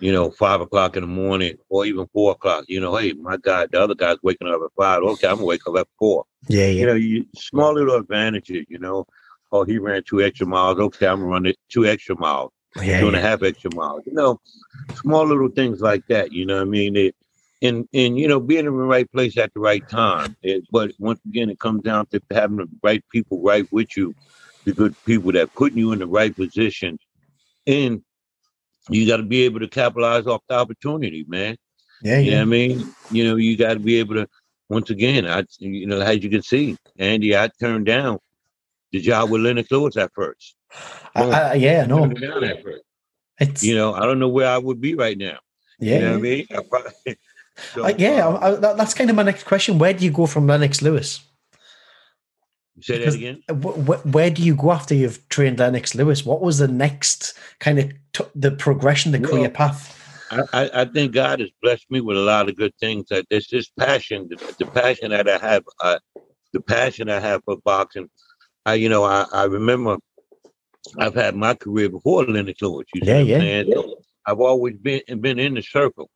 [0.04, 2.66] you know, five o'clock in the morning or even four o'clock.
[2.68, 5.02] You know, hey, my guy, the other guy's waking up at five.
[5.02, 6.26] Okay, I'm gonna wake up at four.
[6.46, 6.70] Yeah, yeah.
[6.72, 8.66] You know, you small little advantages.
[8.68, 9.06] You know,
[9.50, 10.78] oh, he ran two extra miles.
[10.78, 12.52] Okay, I'm running two extra miles.
[12.82, 13.22] Yeah, two and yeah.
[13.22, 14.02] a half extra miles.
[14.04, 14.42] You know,
[14.96, 16.32] small little things like that.
[16.32, 17.16] You know, what I mean, it,
[17.62, 20.36] and and you know, being in the right place at the right time.
[20.42, 24.14] It, but once again, it comes down to having the right people right with you,
[24.66, 26.98] the good people that putting you in the right position,
[27.66, 28.02] and
[28.88, 31.56] you got to be able to capitalize off the opportunity, man.
[32.02, 32.42] Yeah, you yeah.
[32.42, 34.28] I mean, you know, you got to be able to.
[34.70, 38.18] Once again, I, you know, as you can see, Andy, I turned down
[38.92, 40.56] the job with Lennox Lewis at first.
[41.14, 42.10] I, I, yeah, no.
[43.38, 45.38] It's, you know, I don't know where I would be right now.
[45.78, 46.46] Yeah, you know what I mean.
[46.50, 46.92] I probably,
[47.74, 49.78] so, uh, yeah, that, that's kind of my next question.
[49.78, 51.20] Where do you go from Lennox Lewis?
[52.80, 53.42] Say because that again.
[53.60, 56.24] Where, where do you go after you've trained Lennox Lewis?
[56.24, 60.00] What was the next kind of t- the progression, the career path?
[60.30, 63.06] I, I, think God has blessed me with a lot of good things.
[63.10, 65.98] That there's this passion, the, the passion that I have, uh,
[66.52, 68.10] the passion I have for boxing.
[68.66, 69.98] I, you know, I, I remember
[70.98, 72.86] I've had my career before Lennox Lewis.
[72.94, 73.62] You yeah, yeah.
[73.72, 73.96] So
[74.26, 76.10] I've always been been in the circle.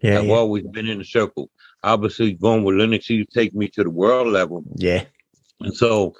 [0.00, 0.34] Yeah, I've yeah.
[0.34, 1.50] always been in the circle.
[1.82, 4.62] Obviously, going with Lennox, he take me to the world level.
[4.76, 5.04] Yeah.
[5.60, 6.14] And so,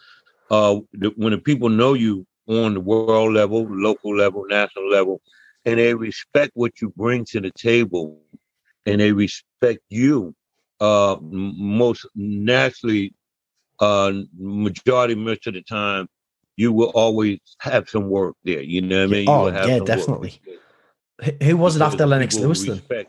[0.51, 5.21] uh, the, when the people know you on the world level, local level, national level,
[5.65, 8.21] and they respect what you bring to the table,
[8.87, 10.35] and they respect you,
[10.81, 13.13] uh, most naturally,
[13.81, 16.09] uh, majority most of the time,
[16.57, 18.63] you will always have some work there.
[18.63, 19.29] You know what I mean?
[19.29, 20.41] Oh, yeah, definitely.
[21.43, 23.07] Who was it after Lennox Lewis then?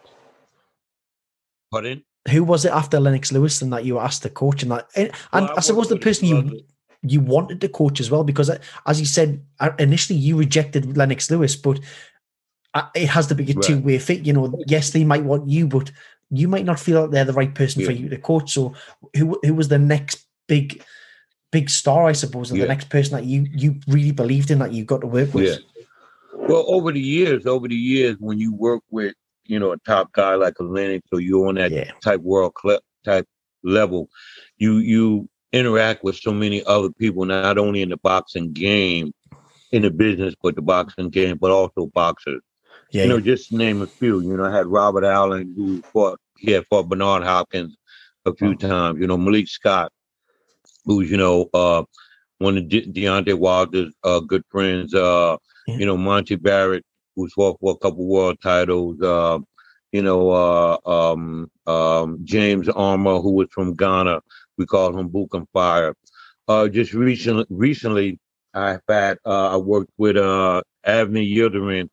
[1.71, 2.03] Pardon?
[2.29, 5.11] Who was it after Lennox Lewis and that you asked the coach and that and,
[5.33, 6.61] well, I, I suppose the person you
[7.03, 8.49] you wanted to coach as well because
[8.85, 11.79] as you said uh, initially you rejected Lennox Lewis but
[12.73, 13.63] uh, it has to be a right.
[13.63, 15.91] two way fit you know yes they might want you but
[16.29, 17.87] you might not feel like they're the right person yeah.
[17.87, 18.73] for you to coach so
[19.15, 20.83] who who was the next big
[21.51, 22.65] big star I suppose and yeah.
[22.65, 25.45] the next person that you you really believed in that you got to work with
[25.45, 25.83] yeah.
[26.33, 29.13] well over the years over the years when you work with
[29.47, 31.91] you know a top guy like a Lennox, so you're on that yeah.
[32.01, 33.27] type world cl- type
[33.63, 34.09] level,
[34.57, 39.13] you you interact with so many other people, not only in the boxing game,
[39.71, 42.41] in the business, but the boxing game, but also boxers.
[42.91, 44.21] Yeah, you know, just name a few.
[44.21, 47.75] You know, I had Robert Allen who fought he had fought Bernard Hopkins
[48.25, 48.55] a few oh.
[48.55, 48.99] times.
[48.99, 49.91] You know, Malik Scott,
[50.85, 51.83] who's you know uh,
[52.37, 54.93] one of De- Deontay Wilder's uh, good friends.
[54.93, 55.37] Uh,
[55.67, 55.77] yeah.
[55.77, 56.85] You know, Monty Barrett,
[57.17, 59.01] who's fought for a couple world titles.
[59.01, 59.39] Uh,
[59.91, 64.21] you know, uh, um, um, James Armour, who was from Ghana.
[64.57, 65.95] We call him Book and Fire.
[66.47, 68.19] Uh, just recently, recently,
[68.53, 71.89] I've had uh, I worked with uh, Avni Yildirim,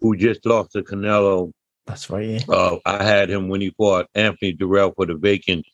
[0.00, 1.52] who just lost to Canelo.
[1.86, 2.24] That's right.
[2.28, 2.40] Yeah.
[2.48, 5.66] Uh, I had him when he fought Anthony Dirrell for the vacant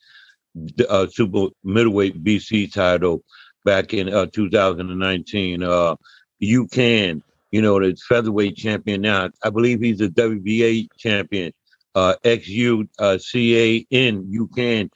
[0.89, 3.23] uh, super middleweight BC title
[3.63, 5.63] back in uh, 2019.
[5.63, 5.95] Uh,
[6.39, 7.21] you can
[7.51, 9.29] you know, the featherweight champion now.
[9.43, 11.53] I believe he's a WBA champion.
[11.95, 14.89] Uh, XU uh, CAN, you can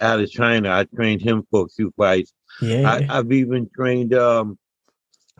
[0.00, 0.70] out of China.
[0.70, 2.32] I trained him for a few fights.
[2.60, 4.58] Yeah, I, have even trained um,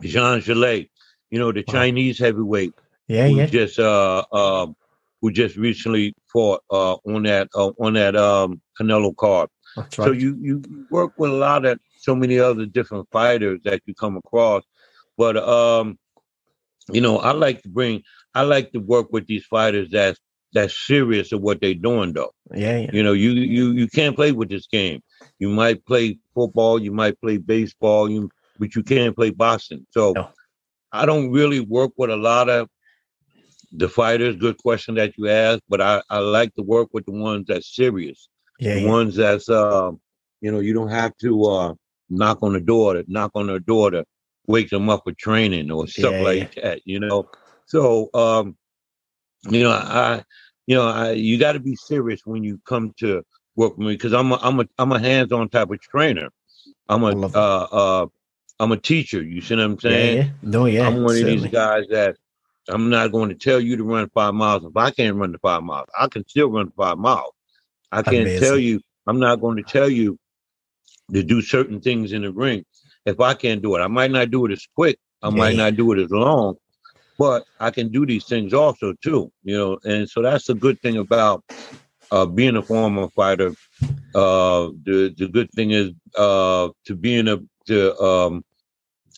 [0.01, 0.89] Zhang Zhilei,
[1.29, 1.73] you know, the wow.
[1.73, 2.73] Chinese heavyweight.
[3.07, 3.45] Yeah, who yeah.
[3.45, 4.67] Just uh, uh,
[5.21, 9.49] who just recently fought uh, on that uh, on that um, Canelo card.
[9.75, 10.05] That's Right.
[10.05, 13.93] So you you work with a lot of so many other different fighters that you
[13.93, 14.63] come across,
[15.17, 15.97] but um,
[16.91, 18.03] you know, I like to bring,
[18.35, 20.19] I like to work with these fighters that's
[20.53, 22.31] that's serious of what they're doing, though.
[22.53, 22.89] Yeah, yeah.
[22.93, 25.01] You know, you you you can't play with this game.
[25.39, 28.29] You might play football, you might play baseball, you
[28.59, 29.85] but you can't play boxing.
[29.91, 30.29] So, no.
[30.91, 32.69] I don't really work with a lot of
[33.71, 34.35] the fighters.
[34.35, 37.75] Good question that you asked, but I I like to work with the ones that's
[37.75, 38.29] serious.
[38.59, 38.89] Yeah, the yeah.
[38.89, 39.91] ones that's uh,
[40.41, 41.73] you know, you don't have to uh
[42.09, 44.05] knock on the door to knock on their door to
[44.47, 46.63] wake them up for training or stuff yeah, like yeah.
[46.63, 47.29] that, you know.
[47.65, 48.57] So um,
[49.49, 50.23] you know, I
[50.67, 53.23] you know, I you gotta be serious when you come to
[53.55, 56.29] work with me because I'm a I'm a I'm a hands-on type of trainer.
[56.89, 58.05] I'm a uh uh
[58.59, 60.17] I'm a teacher, you see what I'm saying?
[60.17, 60.29] Yeah, yeah.
[60.41, 60.87] No, yeah.
[60.87, 61.35] I'm one certainly.
[61.35, 62.17] of these guys that
[62.69, 65.39] I'm not going to tell you to run five miles if I can't run the
[65.39, 65.89] five miles.
[65.99, 67.33] I can still run five miles.
[67.91, 68.39] I can't Amazing.
[68.39, 70.17] tell you, I'm not going to tell you
[71.13, 72.63] to do certain things in the ring
[73.05, 73.81] if I can't do it.
[73.81, 74.99] I might not do it as quick.
[75.21, 76.55] I yeah, might not do it as long,
[77.17, 79.79] but I can do these things also too, you know.
[79.83, 81.43] And so that's the good thing about
[82.11, 83.53] uh, being a former fighter.
[84.13, 88.43] Uh, the the good thing is uh, to being a to um,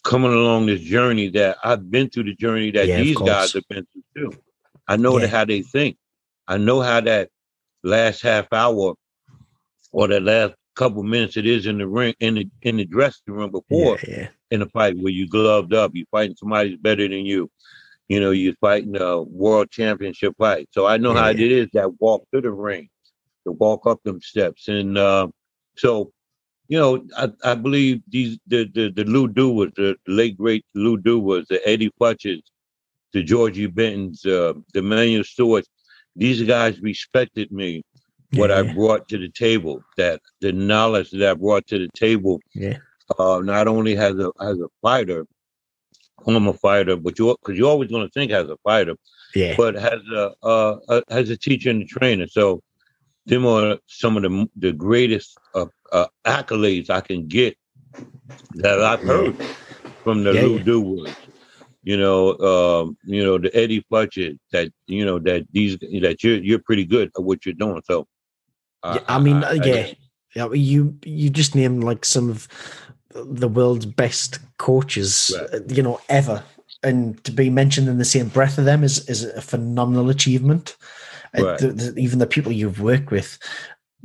[0.03, 3.67] coming along this journey that I've been through the journey that yeah, these guys have
[3.69, 4.37] been through too.
[4.87, 5.27] I know yeah.
[5.27, 5.97] how they think.
[6.47, 7.29] I know how that
[7.83, 8.93] last half hour
[9.91, 13.33] or that last couple minutes it is in the ring in the in the dressing
[13.33, 14.27] room before yeah, yeah.
[14.51, 17.49] in a fight where you gloved up, you're fighting somebody better than you.
[18.09, 20.69] You know, you're fighting a world championship fight.
[20.71, 22.89] So I know yeah, how it is that walk to the ring,
[23.45, 24.67] to walk up them steps.
[24.67, 25.29] And uh,
[25.75, 26.11] so,
[26.67, 30.97] you know, I, I believe these the the, the Lou Duvas, the late great Lou
[30.97, 32.43] Duvas, the Eddie Futches,
[33.11, 35.65] the Georgie Bentons, uh, the Manuel Steward,
[36.15, 37.83] these guys respected me
[38.35, 38.59] what yeah.
[38.59, 42.77] I brought to the table, that the knowledge that I brought to the table, yeah.
[43.17, 45.25] uh, not only as a as a fighter,
[46.25, 48.95] I'm a fighter, but you because you're always going to think as a fighter,
[49.35, 52.27] yeah, but as a, uh, a, as a teacher and a trainer.
[52.27, 52.61] So
[53.25, 57.57] them are some of the the greatest uh, uh, accolades I can get
[58.55, 59.47] that I've heard yeah.
[60.03, 61.13] from the yeah, Lou yeah
[61.85, 66.37] you know, um, you know, the Eddie Futches that you know that these that you're
[66.37, 67.81] you're pretty good at what you're doing.
[67.85, 68.07] So,
[68.85, 69.87] uh, yeah, I mean, I, yeah,
[70.35, 72.47] yeah, you you just named like some of
[73.13, 75.61] the world's best coaches, right.
[75.69, 76.43] you know, ever,
[76.83, 80.75] and to be mentioned in the same breath of them is is a phenomenal achievement.
[81.33, 81.57] Uh.
[81.57, 83.37] The, the, even the people you've worked with,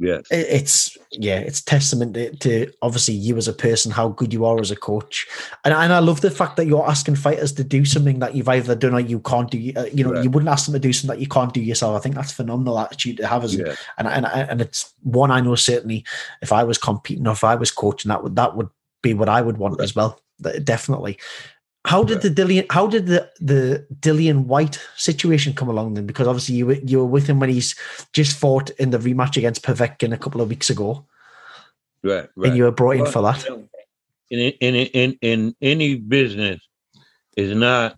[0.01, 0.23] Yes.
[0.31, 4.59] It's yeah, it's testament to, to, obviously you as a person, how good you are
[4.59, 5.29] as a coach,
[5.63, 8.49] and and I love the fact that you're asking fighters to do something that you've
[8.49, 9.73] either done or you can't do.
[9.77, 10.25] Uh, you know, right.
[10.25, 11.95] you wouldn't ask them to do something that you can't do yourself.
[11.95, 13.75] I think that's phenomenal attitude to have as, yeah.
[13.99, 16.07] and and and it's one I know certainly.
[16.41, 18.71] If I was competing or if I was coaching, that would that would
[19.03, 19.85] be what I would want right.
[19.85, 20.19] as well.
[20.65, 21.19] Definitely.
[21.87, 22.67] How did the Dillian?
[22.71, 26.07] How did the the Dillian Whyte situation come along then?
[26.07, 27.75] Because obviously you were you were with him when he's
[28.13, 31.07] just fought in the rematch against Povetkin a couple of weeks ago,
[32.03, 32.29] right?
[32.37, 32.49] right.
[32.49, 33.47] And you were brought in well, for that.
[34.31, 36.61] In, in in in any business,
[37.37, 37.97] is not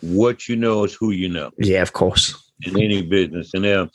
[0.00, 1.50] what you know is who you know.
[1.58, 2.36] Yeah, of course.
[2.66, 3.90] In any business, and um,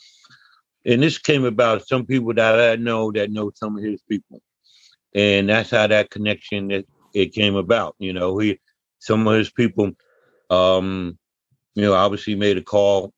[0.84, 4.40] and this came about some people that I know that know some of his people,
[5.14, 7.94] and that's how that connection that it came about.
[7.98, 8.58] You know, he
[8.98, 9.92] some of his people,
[10.50, 11.18] um,
[11.74, 13.12] you know, obviously made a call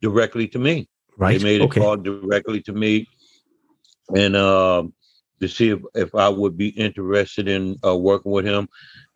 [0.00, 0.88] directly to me.
[1.16, 1.38] Right.
[1.38, 1.80] They made a okay.
[1.80, 3.06] call directly to me,
[4.14, 4.84] and uh,
[5.40, 8.68] to see if, if I would be interested in uh, working with him.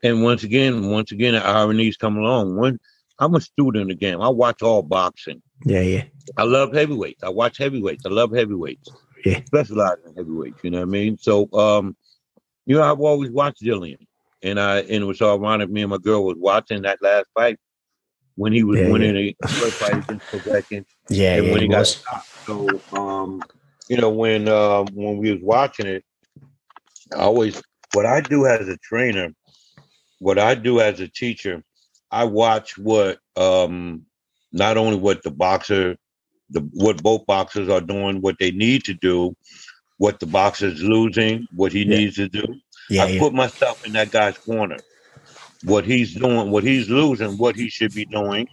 [0.03, 2.57] And once again, once again, the ironies come along.
[2.57, 2.79] When
[3.19, 5.43] I'm a student again, I watch all boxing.
[5.65, 6.05] Yeah, yeah.
[6.37, 7.23] I love heavyweights.
[7.23, 8.05] I watch heavyweights.
[8.05, 8.91] I love heavyweights.
[9.25, 9.45] Yeah.
[9.45, 10.59] Specialize in heavyweights.
[10.65, 11.19] You know what I mean?
[11.19, 11.97] So, um,
[12.67, 14.07] you know, I've always watched Dillian
[14.43, 15.71] and I and it was so ironic.
[15.71, 17.59] Me and my girl was watching that last fight
[18.37, 19.33] when he was yeah, winning yeah.
[19.41, 20.85] the first fight against Povetkin.
[21.09, 22.29] Yeah, and yeah, when he, he got stopped.
[22.47, 23.43] So, um,
[23.89, 26.05] you know, when um, when we was watching it,
[27.15, 27.63] I always
[27.95, 29.29] what I do as a trainer,
[30.19, 31.63] what I do as a teacher,
[32.11, 34.07] I watch what um,
[34.53, 35.97] not only what the boxer,
[36.51, 39.35] the what both boxers are doing, what they need to do,
[39.99, 41.97] what the boxer's losing, what he yeah.
[41.97, 42.45] needs to do,
[42.93, 43.21] yeah, I yeah.
[43.21, 44.79] put myself in that guy's corner.
[45.65, 48.49] What he's doing, what he's losing, what he should be doing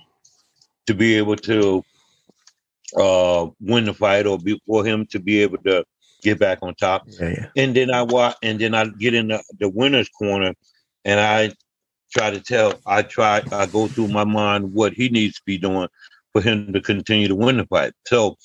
[0.88, 1.84] to be able to
[2.98, 5.84] uh, win the fight or be, for him to be able to
[6.22, 7.04] get back on top.
[7.08, 7.46] Yeah, yeah.
[7.58, 10.54] And then I watch, and then I get in the, the winner's corner,
[11.06, 11.52] and I
[12.12, 12.74] try to tell.
[12.86, 13.42] I try.
[13.52, 15.88] I go through my mind what he needs to be doing
[16.32, 17.94] for him to continue to win the fight.
[18.06, 18.38] So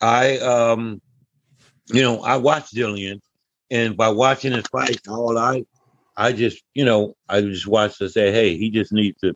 [0.00, 1.00] I, um,
[1.86, 3.20] you know, I watched Dillian,
[3.74, 5.64] and by watching his fight, all I,
[6.16, 9.34] I just, you know, I just watched to say, hey, he just needs to,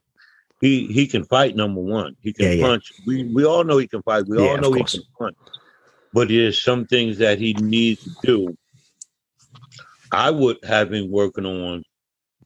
[0.61, 1.57] he he can fight.
[1.57, 2.93] Number one, he can yeah, punch.
[2.99, 3.05] Yeah.
[3.07, 4.27] We we all know he can fight.
[4.29, 5.37] We yeah, all know he can punch.
[6.13, 8.57] But there's some things that he needs to do.
[10.11, 11.85] I would have been working on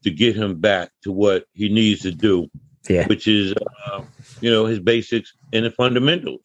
[0.03, 2.49] to get him back to what he needs to do,
[2.88, 3.07] yeah.
[3.07, 3.55] which is,
[3.86, 4.03] uh,
[4.40, 6.40] you know, his basics and the fundamentals.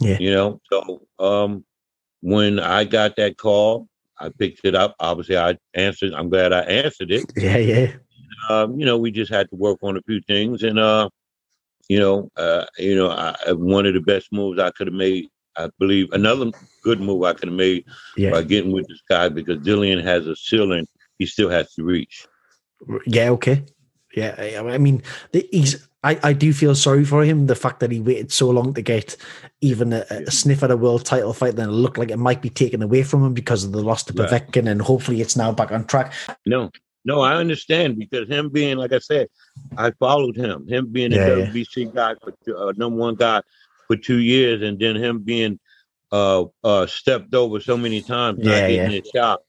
[0.00, 0.16] Yeah.
[0.18, 1.64] You know, so um,
[2.20, 3.88] when I got that call,
[4.18, 4.94] I picked it up.
[5.00, 6.12] Obviously, I answered.
[6.14, 7.30] I'm glad I answered it.
[7.36, 7.92] Yeah, yeah.
[8.48, 11.08] Um, you know, we just had to work on a few things, and uh,
[11.88, 15.28] you know, uh, you know, I, one of the best moves I could have made.
[15.56, 16.50] I believe another
[16.82, 17.84] good move I could have made
[18.16, 18.30] yeah.
[18.30, 20.86] by getting with this guy because Dillian has a ceiling
[21.22, 22.26] he still has to reach.
[23.06, 23.30] Yeah.
[23.30, 23.64] Okay.
[24.14, 24.34] Yeah.
[24.66, 25.02] I mean,
[25.32, 27.46] he's I, I do feel sorry for him.
[27.46, 29.16] The fact that he waited so long to get
[29.60, 32.42] even a, a sniff at a world title fight, then it looked like it might
[32.42, 35.52] be taken away from him because of the loss to Povetkin, and hopefully it's now
[35.52, 36.12] back on track.
[36.44, 36.70] No,
[37.04, 39.28] No, I understand because him being, like I said,
[39.76, 40.66] I followed him.
[40.68, 41.90] Him being yeah, a WBC yeah.
[41.94, 43.42] guy for uh, number one guy
[43.86, 45.58] for two years, and then him being
[46.10, 48.88] uh, uh, stepped over so many times, yeah, not getting yeah.
[48.88, 49.40] his shot.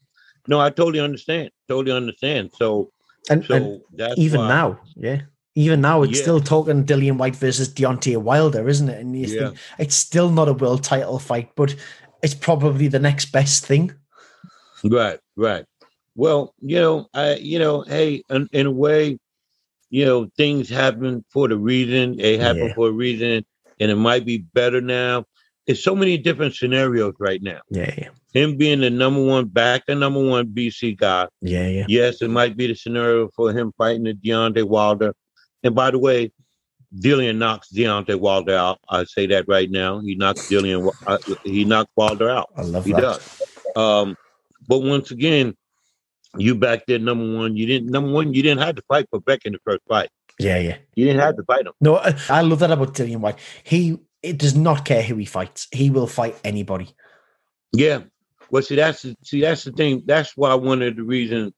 [0.47, 1.51] No, I totally understand.
[1.67, 2.51] Totally understand.
[2.53, 2.91] So,
[3.29, 5.21] and, so and that's even why, now, yeah,
[5.55, 6.21] even now, it's yeah.
[6.21, 8.99] still talking Dillian Whyte versus Deontay Wilder, isn't it?
[8.99, 9.47] And yeah.
[9.47, 11.75] think, it's still not a world title fight, but
[12.23, 13.93] it's probably the next best thing.
[14.83, 15.65] Right, right.
[16.15, 19.17] Well, you know, I, you know, hey, in, in a way,
[19.89, 22.17] you know, things happen for the reason.
[22.17, 22.73] They happen yeah.
[22.73, 23.45] for a reason,
[23.79, 25.25] and it might be better now.
[25.65, 27.61] It's so many different scenarios right now.
[27.69, 28.09] Yeah, yeah.
[28.33, 31.27] Him being the number one, back the number one BC guy.
[31.41, 31.85] Yeah, yeah.
[31.87, 35.13] Yes, it might be the scenario for him fighting the Deontay Wilder.
[35.63, 36.31] And by the way,
[36.95, 38.79] Dillian knocks Deontay Wilder out.
[38.89, 39.99] I say that right now.
[39.99, 40.91] He knocks Dillian.
[41.07, 42.49] Uh, he knocked Wilder out.
[42.55, 43.01] I love he that.
[43.01, 43.41] does.
[43.75, 44.15] Um,
[44.67, 45.55] but once again,
[46.37, 47.55] you back there number one.
[47.55, 48.33] You didn't number one.
[48.33, 50.09] You didn't have to fight Povetkin the first fight.
[50.39, 50.77] Yeah, yeah.
[50.95, 51.73] You didn't have to fight him.
[51.79, 53.39] No, I, I love that about Dillian Whyte.
[53.63, 55.67] He it does not care who he fights.
[55.71, 56.89] He will fight anybody.
[57.71, 58.03] Yeah.
[58.49, 60.03] Well, see, that's the, see, that's the thing.
[60.05, 61.53] That's why one of the reasons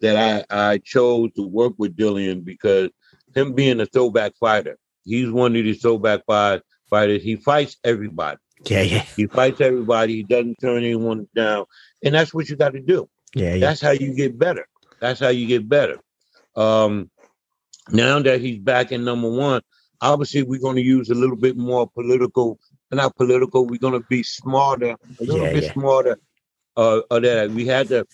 [0.00, 2.90] that I I chose to work with Dillian because
[3.36, 7.22] him being a throwback fighter, he's one of these throwback fighters.
[7.22, 8.38] He fights everybody.
[8.64, 9.04] Yeah, yeah.
[9.16, 10.16] He fights everybody.
[10.16, 11.66] He doesn't turn anyone down,
[12.02, 13.08] and that's what you got to do.
[13.34, 13.60] Yeah, yeah.
[13.60, 14.66] That's how you get better.
[15.00, 15.98] That's how you get better.
[16.54, 17.10] Um,
[17.90, 19.60] now that he's back in number one,
[20.00, 22.58] obviously we're going to use a little bit more political,
[22.90, 23.66] not political.
[23.66, 25.72] We're going to be smarter, a little yeah, bit yeah.
[25.72, 26.18] smarter.
[26.76, 28.04] Uh, of that we had to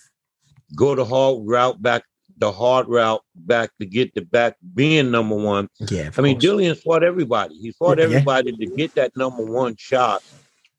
[0.77, 2.05] go the hard route back,
[2.43, 5.69] the hard route back to get the back being number one.
[5.79, 7.55] Yeah, I mean, Dillian fought everybody.
[7.55, 10.25] He fought yeah, everybody to get that number one shot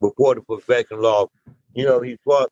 [0.01, 1.29] before the Povetkin loss.
[1.73, 2.51] You know, he fought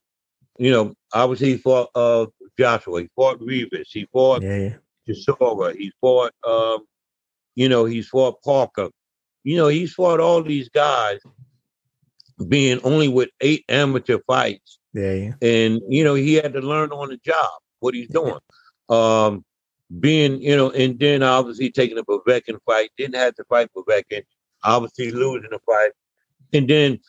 [0.58, 2.26] you know, obviously he fought uh,
[2.58, 5.74] Joshua, he fought Rivas, he fought yeah, yeah.
[5.76, 6.86] he fought, um,
[7.56, 8.90] you know, he fought Parker.
[9.44, 11.20] You know, he's fought all these guys
[12.48, 14.80] being only with eight amateur fights.
[14.94, 15.34] Yeah, yeah.
[15.42, 17.50] And, you know, he had to learn on the job
[17.82, 18.40] what he's doing.
[18.92, 19.46] Um,
[20.00, 23.70] being, you know, and then obviously taking up a Povetkin fight, didn't have to fight
[23.76, 24.24] Povetkin,
[24.64, 25.92] obviously losing the fight.
[26.54, 27.00] And then,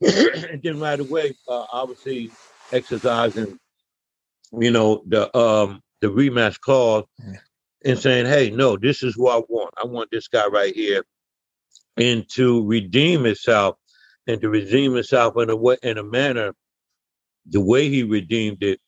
[0.00, 2.30] and then right away, uh, obviously
[2.72, 3.58] exercising,
[4.52, 7.04] you know, the um the rematch clause
[7.84, 9.74] and saying, hey, no, this is who I want.
[9.82, 11.04] I want this guy right here.
[11.96, 13.76] And to redeem himself
[14.26, 16.52] and to redeem himself in a way in a manner,
[17.46, 18.80] the way he redeemed it,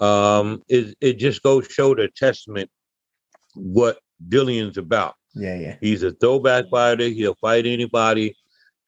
[0.00, 2.70] um, it, it just goes show the testament
[3.54, 3.98] what
[4.28, 5.14] Dillian's about.
[5.34, 5.76] Yeah, yeah.
[5.80, 7.08] He's a throwback fighter.
[7.08, 8.34] He'll fight anybody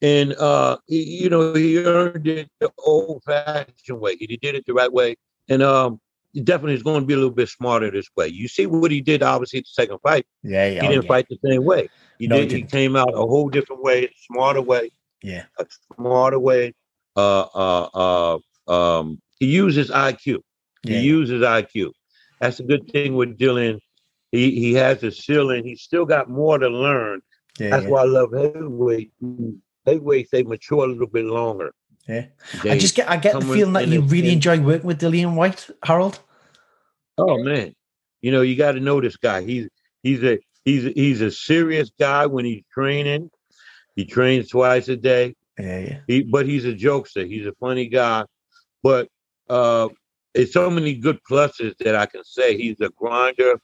[0.03, 4.17] and uh, he, you know he earned it the old-fashioned way.
[4.17, 5.17] He did it the right way,
[5.49, 6.01] and um,
[6.33, 8.27] he definitely is going to be a little bit smarter this way.
[8.27, 10.27] You see what he did, obviously, the second fight.
[10.43, 11.09] Yeah, yeah he didn't yeah.
[11.09, 11.89] fight the same way.
[12.19, 12.51] He no, did.
[12.51, 14.91] He, he came out a whole different way, smarter way.
[15.23, 16.75] Yeah, a smarter way.
[17.17, 20.41] Uh, uh, uh, um, he uses IQ.
[20.83, 21.01] He yeah.
[21.01, 21.93] uses IQ.
[22.41, 23.79] That's a good thing with Dillian.
[24.33, 25.65] He he has a ceiling.
[25.65, 27.21] He's still got more to learn.
[27.59, 27.91] Yeah, That's yeah.
[27.91, 29.13] why I love heavyweight
[29.87, 31.73] heavyweights they mature a little bit longer.
[32.09, 32.27] Yeah,
[32.63, 35.01] they I just get I get the feeling that you really in, enjoy working with
[35.01, 36.19] Dillian Whyte, Harold.
[37.17, 37.75] Oh man,
[38.23, 39.43] you know you got to know this guy.
[39.43, 39.69] He's
[40.03, 43.31] he's a he's he's a serious guy when he's training.
[43.95, 45.37] He trains twice a day.
[45.59, 45.99] Yeah, yeah.
[46.07, 47.27] He, but he's a jokester.
[47.27, 48.25] He's a funny guy.
[48.83, 49.09] But
[49.49, 49.91] uh,
[50.35, 52.57] it's so many good pluses that I can say.
[52.57, 53.61] He's a grinder.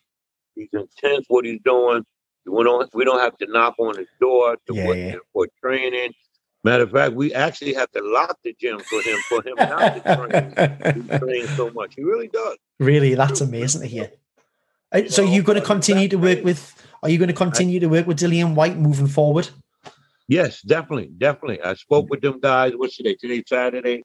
[0.55, 2.05] He's intense what he's doing.
[2.47, 5.15] We don't we don't have to knock on his door to yeah, yeah.
[5.32, 6.12] for training.
[6.65, 10.05] Matter of fact, we actually have to lock the gym for him for him not
[10.05, 11.03] to train.
[11.03, 11.95] he trains so much.
[11.95, 12.57] He really does.
[12.81, 14.11] Really, that's amazing to hear.
[14.90, 16.74] Uh, so, you're going to continue to work with?
[17.03, 19.51] Are you going to continue to work with Dillian Whyte moving forward?
[20.27, 21.62] Yes, definitely, definitely.
[21.62, 22.73] I spoke with them guys.
[22.74, 23.15] What's today?
[23.15, 24.03] Today Saturday.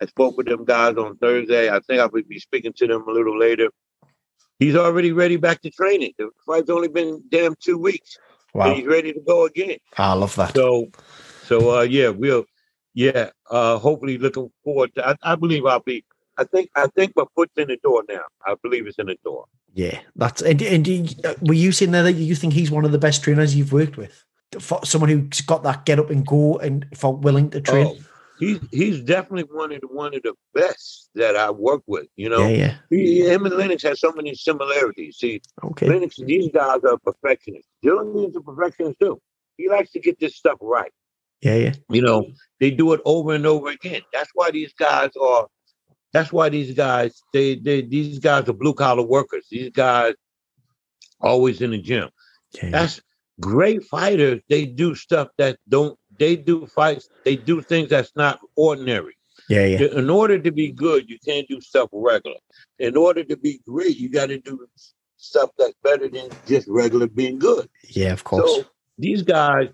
[0.00, 1.70] I spoke with them guys on Thursday.
[1.70, 3.70] I think I will be speaking to them a little later
[4.58, 6.12] he's already ready back to training.
[6.18, 8.18] The fight's only been damn two weeks.
[8.54, 8.74] Wow.
[8.74, 9.76] he's ready to go again.
[9.98, 10.54] I love that.
[10.54, 10.88] So,
[11.44, 12.44] so uh, yeah, we'll,
[12.94, 16.04] yeah, uh, hopefully looking forward to, I, I believe I'll be,
[16.38, 18.22] I think, I think my foot's in the door now.
[18.46, 19.44] I believe it's in the door.
[19.74, 22.92] Yeah, that's, and, and uh, were you saying there that you think he's one of
[22.92, 24.24] the best trainers you've worked with?
[24.58, 27.86] For someone who's got that get up and go and for willing to train?
[27.88, 27.98] Oh
[28.38, 32.06] he's he's definitely one of the one of the best that I work with.
[32.16, 32.74] You know, yeah, yeah.
[32.90, 35.16] He, him and Lennox has so many similarities.
[35.16, 37.68] See, okay, Lennox, these guys are perfectionists.
[37.84, 39.20] Dillian is a perfectionist too.
[39.56, 40.92] He likes to get this stuff right.
[41.40, 41.74] Yeah, yeah.
[41.90, 42.26] You know,
[42.60, 44.02] they do it over and over again.
[44.12, 45.46] That's why these guys are.
[46.12, 49.46] That's why these guys, they, they these guys are blue collar workers.
[49.50, 50.14] These guys
[51.20, 52.08] always in the gym.
[52.56, 52.70] Okay.
[52.70, 53.00] That's
[53.38, 54.40] great fighters.
[54.48, 55.98] They do stuff that don't.
[56.18, 57.08] They do fights.
[57.24, 59.16] They do things that's not ordinary.
[59.48, 59.82] Yeah, yeah.
[59.94, 62.38] In order to be good, you can't do stuff regular.
[62.78, 64.66] In order to be great, you got to do
[65.16, 67.68] stuff that's better than just regular being good.
[67.88, 68.50] Yeah, of course.
[68.50, 68.64] So
[68.98, 69.68] these guys,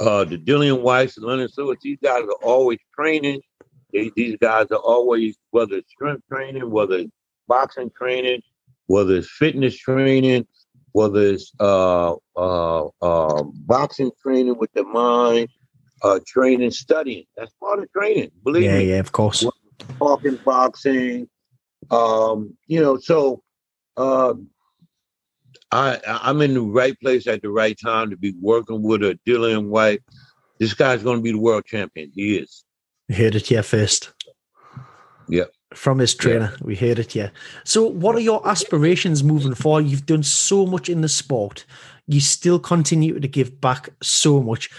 [0.00, 3.40] uh, the Dillian Whytes and Lennox Lewis, these guys are always training.
[3.92, 7.12] They, these guys are always, whether it's strength training, whether it's
[7.46, 8.42] boxing training,
[8.86, 10.46] whether it's fitness training,
[10.94, 15.48] whether it's uh, uh, uh, boxing training with the mind,
[16.04, 17.24] uh, training, studying.
[17.36, 18.30] That's part of training.
[18.44, 18.84] Believe yeah, me.
[18.84, 19.44] Yeah, yeah, of course.
[19.98, 21.28] Talking boxing.
[21.90, 23.42] Um, you know, so
[23.96, 24.34] uh,
[25.72, 29.18] I I'm in the right place at the right time to be working with a
[29.26, 30.00] Dillian Whyte.
[30.60, 32.12] This guy's going to be the world champion.
[32.14, 32.64] He is.
[33.08, 34.12] You heard it here first.
[35.28, 35.50] Yep.
[35.74, 36.64] From his trainer, yeah.
[36.64, 37.32] we heard it here.
[37.64, 39.86] So, what are your aspirations moving forward?
[39.86, 41.64] You've done so much in the sport.
[42.06, 44.70] You still continue to give back so much.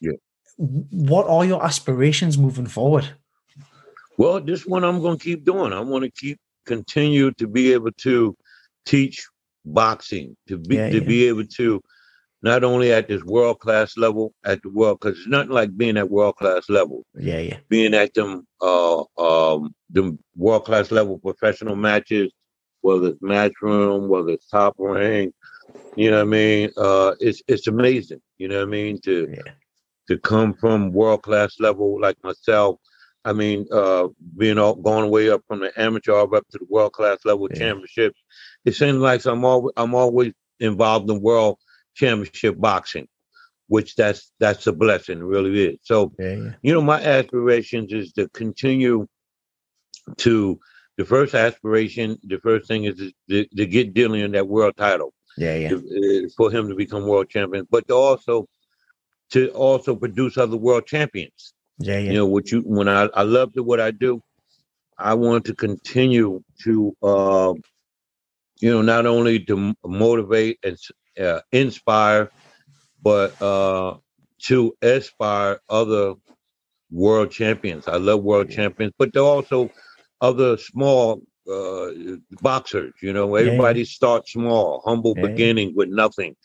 [0.00, 0.12] Yeah.
[0.56, 3.08] What are your aspirations moving forward?
[4.16, 5.72] Well, this one I'm going to keep doing.
[5.72, 8.36] I want to keep continue to be able to
[8.86, 9.26] teach
[9.64, 11.08] boxing to be yeah, to yeah.
[11.08, 11.80] be able to
[12.44, 15.96] not only at this world class level at the world because it's nothing like being
[15.96, 17.04] at world class level.
[17.14, 17.56] Yeah, yeah.
[17.70, 22.30] Being at them uh um the world class level professional matches,
[22.82, 25.34] whether it's matchroom, whether it's Top Rank,
[25.96, 26.70] you know what I mean?
[26.76, 29.52] Uh it's it's amazing, you know what I mean, to yeah.
[30.08, 32.78] to come from world class level like myself.
[33.24, 36.92] I mean, uh being all going way up from the amateur up to the world
[36.92, 37.58] class level yeah.
[37.58, 38.20] championships
[38.64, 41.58] it seems like I'm always I'm always involved in world
[41.94, 43.08] championship boxing,
[43.68, 45.78] which that's that's a blessing, really is.
[45.82, 49.06] So yeah, you know, my aspirations is to continue
[50.18, 50.60] to
[50.96, 55.12] the first aspiration, the first thing is to, to get Dillian that world title.
[55.36, 55.68] Yeah, yeah.
[55.70, 58.46] To, uh, for him to become world champion, but to also
[59.30, 61.54] to also produce other world champions.
[61.78, 62.10] Yeah, yeah.
[62.10, 64.22] You know, what you when I I love what I do,
[64.96, 67.54] I want to continue to uh,
[68.60, 70.78] you know, not only to motivate and
[71.20, 72.30] uh, inspire,
[73.02, 73.96] but uh,
[74.42, 76.14] to aspire other
[76.90, 77.88] world champions.
[77.88, 79.70] I love world champions, but they're also
[80.20, 81.90] other small uh,
[82.40, 82.94] boxers.
[83.02, 83.86] You know, everybody yeah.
[83.86, 85.26] starts small, humble yeah.
[85.26, 86.36] beginning with nothing.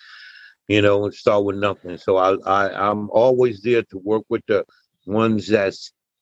[0.67, 1.97] You know, and start with nothing.
[1.97, 4.65] So I, I, I'm always there to work with the
[5.07, 5.73] ones that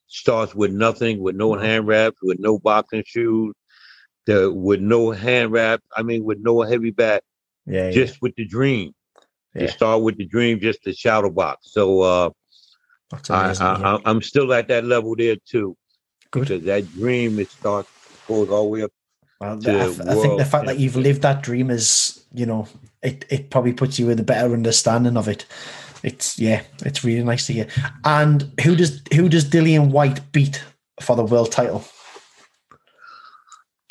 [0.07, 3.53] starts with nothing, with no hand wraps, with no boxing shoes,
[4.25, 5.81] the with no hand wrap.
[5.95, 7.23] I mean, with no heavy bat.
[7.67, 7.91] Yeah.
[7.91, 8.19] Just yeah.
[8.21, 8.93] with the dream.
[9.53, 9.67] Yeah.
[9.67, 11.71] To start with the dream, just the shadow box.
[11.71, 12.29] So uh,
[13.29, 15.75] amazing, I, I, am still at that level there too.
[16.31, 16.47] Good.
[16.47, 17.89] Because that dream it starts
[18.27, 18.91] goes all the way up.
[19.39, 22.67] Well, I, I think the fact that you've lived that dream is, you know,
[23.03, 25.45] it, it probably puts you with a better understanding of it.
[26.03, 27.67] It's yeah, it's really nice to hear.
[28.03, 30.63] And who does who does Dillian Whyte beat
[31.01, 31.83] for the world title?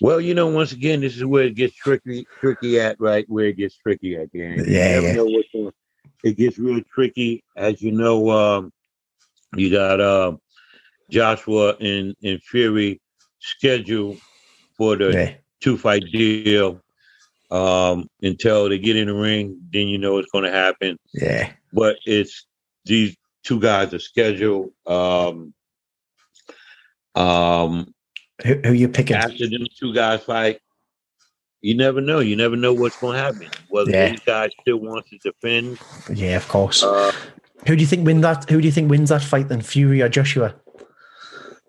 [0.01, 3.47] Well, you know, once again, this is where it gets tricky, tricky at right where
[3.47, 4.67] it gets tricky at the end.
[4.67, 5.71] Yeah, yeah.
[6.23, 8.31] it gets real tricky, as you know.
[8.31, 8.73] Um,
[9.55, 10.37] you got uh,
[11.11, 13.01] Joshua and and Fury
[13.41, 14.19] scheduled
[14.77, 15.35] for the yeah.
[15.61, 16.83] two fight deal
[17.51, 19.59] um, until they get in the ring.
[19.73, 20.99] Then you know it's going to happen.
[21.15, 22.47] Yeah, but it's
[22.85, 24.73] these two guys are scheduled.
[24.87, 25.55] Um,
[27.15, 27.95] um,
[28.45, 29.17] who, who you picking?
[29.17, 30.61] After them two guys fight,
[31.61, 32.21] you never know.
[32.21, 33.49] You never know what's going to happen.
[33.69, 34.11] Whether yeah.
[34.11, 35.79] these guys still want to defend.
[36.13, 36.83] Yeah, of course.
[36.83, 37.13] Uh,
[37.67, 38.49] who do you think win that?
[38.51, 39.49] Who do you think wins that fight?
[39.49, 40.55] Then Fury or Joshua?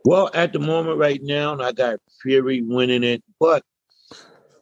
[0.06, 3.24] Well, at the moment, right now, I got Fury winning it.
[3.40, 3.64] But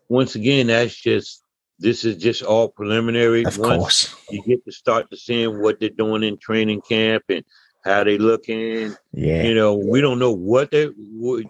[0.08, 1.44] once again, that's just
[1.80, 3.44] this is just all preliminary.
[3.44, 7.24] Of Once course, you get to start to seeing what they're doing in training camp
[7.30, 7.44] and
[7.86, 8.96] how they looking.
[9.14, 9.44] Yeah.
[9.44, 10.90] You know, we don't know what they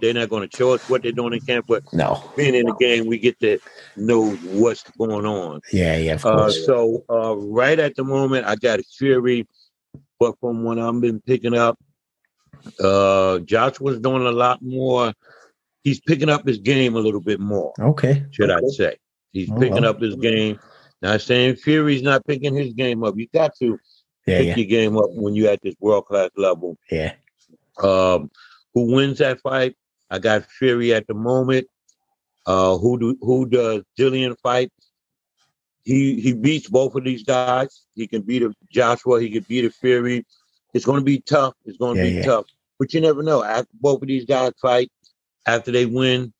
[0.01, 2.65] they're not going to show us what they're doing in camp, but no, being in
[2.65, 3.57] the game, we get to
[3.95, 5.61] know what's going on.
[5.71, 6.19] Yeah, yeah.
[6.23, 9.47] Uh, so uh, right at the moment, I got a Fury,
[10.19, 11.79] but from what I've been picking up,
[12.79, 15.13] uh, Joshua's doing a lot more.
[15.83, 17.73] He's picking up his game a little bit more.
[17.79, 18.25] Okay.
[18.31, 18.65] Should okay.
[18.65, 18.97] I say?
[19.31, 20.59] He's oh, picking up his game.
[21.01, 23.15] Not saying Fury's not picking his game up.
[23.17, 23.77] You got to
[24.25, 24.55] yeah, pick yeah.
[24.55, 26.77] your game up when you're at this world class level.
[26.89, 27.13] Yeah.
[27.81, 28.31] Um,
[28.73, 29.75] who wins that fight?
[30.09, 31.67] I got Fury at the moment.
[32.45, 34.71] Uh, who do who does Dillian fight?
[35.83, 37.85] He he beats both of these guys.
[37.95, 39.19] He can beat a Joshua.
[39.21, 40.25] He can beat a Fury.
[40.73, 41.53] It's going to be tough.
[41.65, 42.25] It's going to yeah, be yeah.
[42.25, 42.45] tough.
[42.77, 43.43] But you never know.
[43.43, 44.91] After both of these guys fight,
[45.45, 46.33] after they win,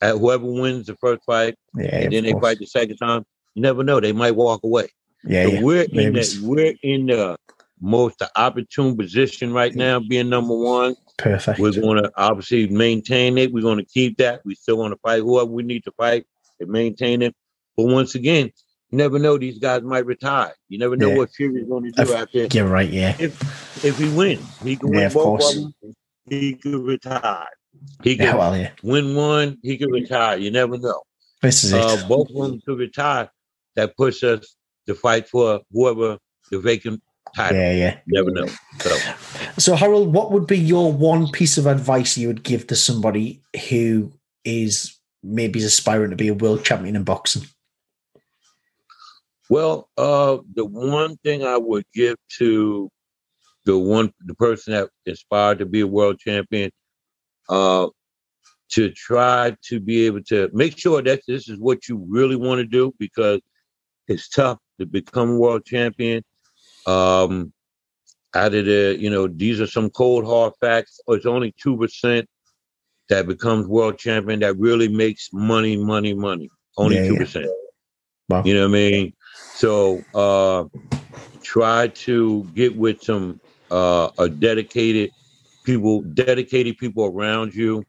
[0.00, 2.42] at whoever wins the first fight, yeah, and then they course.
[2.42, 3.24] fight the second time,
[3.54, 4.00] you never know.
[4.00, 4.88] They might walk away.
[5.24, 5.62] Yeah, so yeah.
[5.62, 7.36] we're in the we're in the
[7.80, 10.96] most opportune position right now, being number one.
[11.16, 11.58] Perfect.
[11.58, 13.52] We're going to obviously maintain it.
[13.52, 14.40] We're going to keep that.
[14.44, 16.26] We still want to fight whoever we need to fight
[16.60, 17.34] and maintain it.
[17.76, 18.50] But once again,
[18.90, 19.36] you never know.
[19.38, 20.52] These guys might retire.
[20.68, 21.16] You never know Yeah.
[21.16, 22.46] what Fury's going to do If- after.
[22.56, 22.88] You're right.
[22.90, 23.16] Yeah.
[23.18, 25.56] If if he wins, he can Yeah, win both course.
[25.56, 25.94] of them.
[26.28, 27.46] He could retire.
[28.02, 28.30] He Yeah.
[28.30, 28.70] can Well, yeah.
[28.82, 29.58] win one.
[29.62, 30.38] He could retire.
[30.38, 31.02] You never know.
[31.42, 31.80] This is it.
[31.80, 33.30] Uh, both of them could retire.
[33.76, 34.56] That puts us
[34.88, 36.18] to fight for whoever
[36.50, 37.00] the vacant
[37.36, 37.58] title.
[37.58, 37.98] yeah, yeah.
[38.06, 38.52] You never know.
[38.80, 38.96] So.
[39.58, 43.42] So, Harold, what would be your one piece of advice you would give to somebody
[43.68, 44.12] who
[44.44, 47.42] is maybe aspiring to be a world champion in boxing?
[49.50, 52.90] Well, uh, the one thing I would give to
[53.64, 56.70] the one the person that aspired to be a world champion,
[57.48, 57.88] uh,
[58.70, 62.58] to try to be able to make sure that this is what you really want
[62.58, 63.40] to do because
[64.06, 66.22] it's tough to become world champion.
[66.86, 67.52] Um,
[68.34, 71.00] out of the, you know, these are some cold hard facts.
[71.08, 72.28] It's only two percent
[73.08, 76.50] that becomes world champion that really makes money, money, money.
[76.76, 77.18] Only two yeah.
[77.18, 77.46] percent.
[78.28, 78.42] Wow.
[78.44, 79.12] You know what I mean?
[79.54, 80.64] So uh
[81.42, 83.40] try to get with some
[83.70, 85.10] uh a dedicated
[85.64, 87.84] people, dedicated people around you.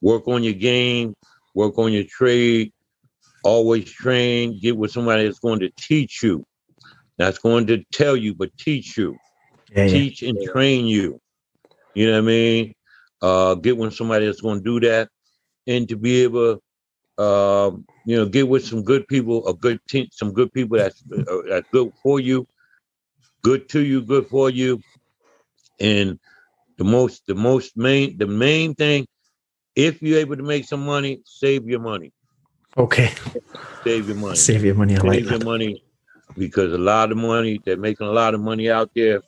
[0.00, 1.14] Work on your game,
[1.54, 2.72] work on your trade,
[3.46, 6.44] always train, get with somebody that's going to teach you.
[7.18, 9.18] That's going to tell you, but teach you
[9.74, 10.04] Yeah, yeah.
[10.04, 11.20] teach and train you.
[11.94, 12.74] You know what I mean?
[13.22, 15.08] Uh, get with somebody that's going to do that,
[15.66, 16.60] and to be able,
[17.18, 21.02] um, you know, get with some good people, a good team, some good people that's
[21.12, 22.46] uh, that's good for you,
[23.42, 24.82] good to you, good for you,
[25.80, 26.18] and
[26.78, 29.06] the most, the most main, the main thing,
[29.76, 32.12] if you're able to make some money, save your money,
[32.78, 33.12] Okay.
[33.84, 34.96] save your money Save your money.
[34.96, 35.44] I like save your that.
[35.44, 35.82] money
[36.36, 39.22] because a lot of money they're making a lot of money out there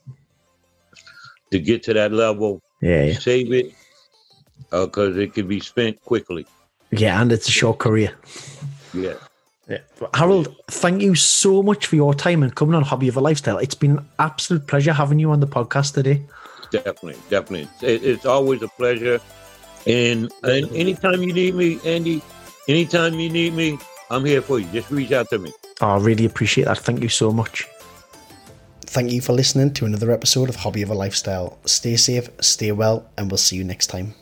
[1.50, 3.18] to get to that level Yeah, yeah.
[3.18, 3.72] save it
[4.72, 6.46] uh, because it can be spent quickly
[6.90, 8.12] Yeah, and it's a short career.
[8.92, 9.14] yeah
[9.68, 9.78] Yeah.
[10.14, 13.58] Harold, thank you so much for your time and coming on Hobby of a Lifestyle.
[13.58, 16.22] It's been an absolute pleasure having you on the podcast today.
[16.70, 19.18] definitely definitely it's always a pleasure
[19.86, 22.20] and, and anytime you need me andy
[22.68, 23.78] anytime you need me
[24.10, 26.78] i'm here for you just reach out to me Oh, I really appreciate that.
[26.78, 27.66] Thank you so much.
[28.80, 31.58] Thank you for listening to another episode of Hobby of a Lifestyle.
[31.66, 34.14] Stay safe, stay well, and we'll see you next time.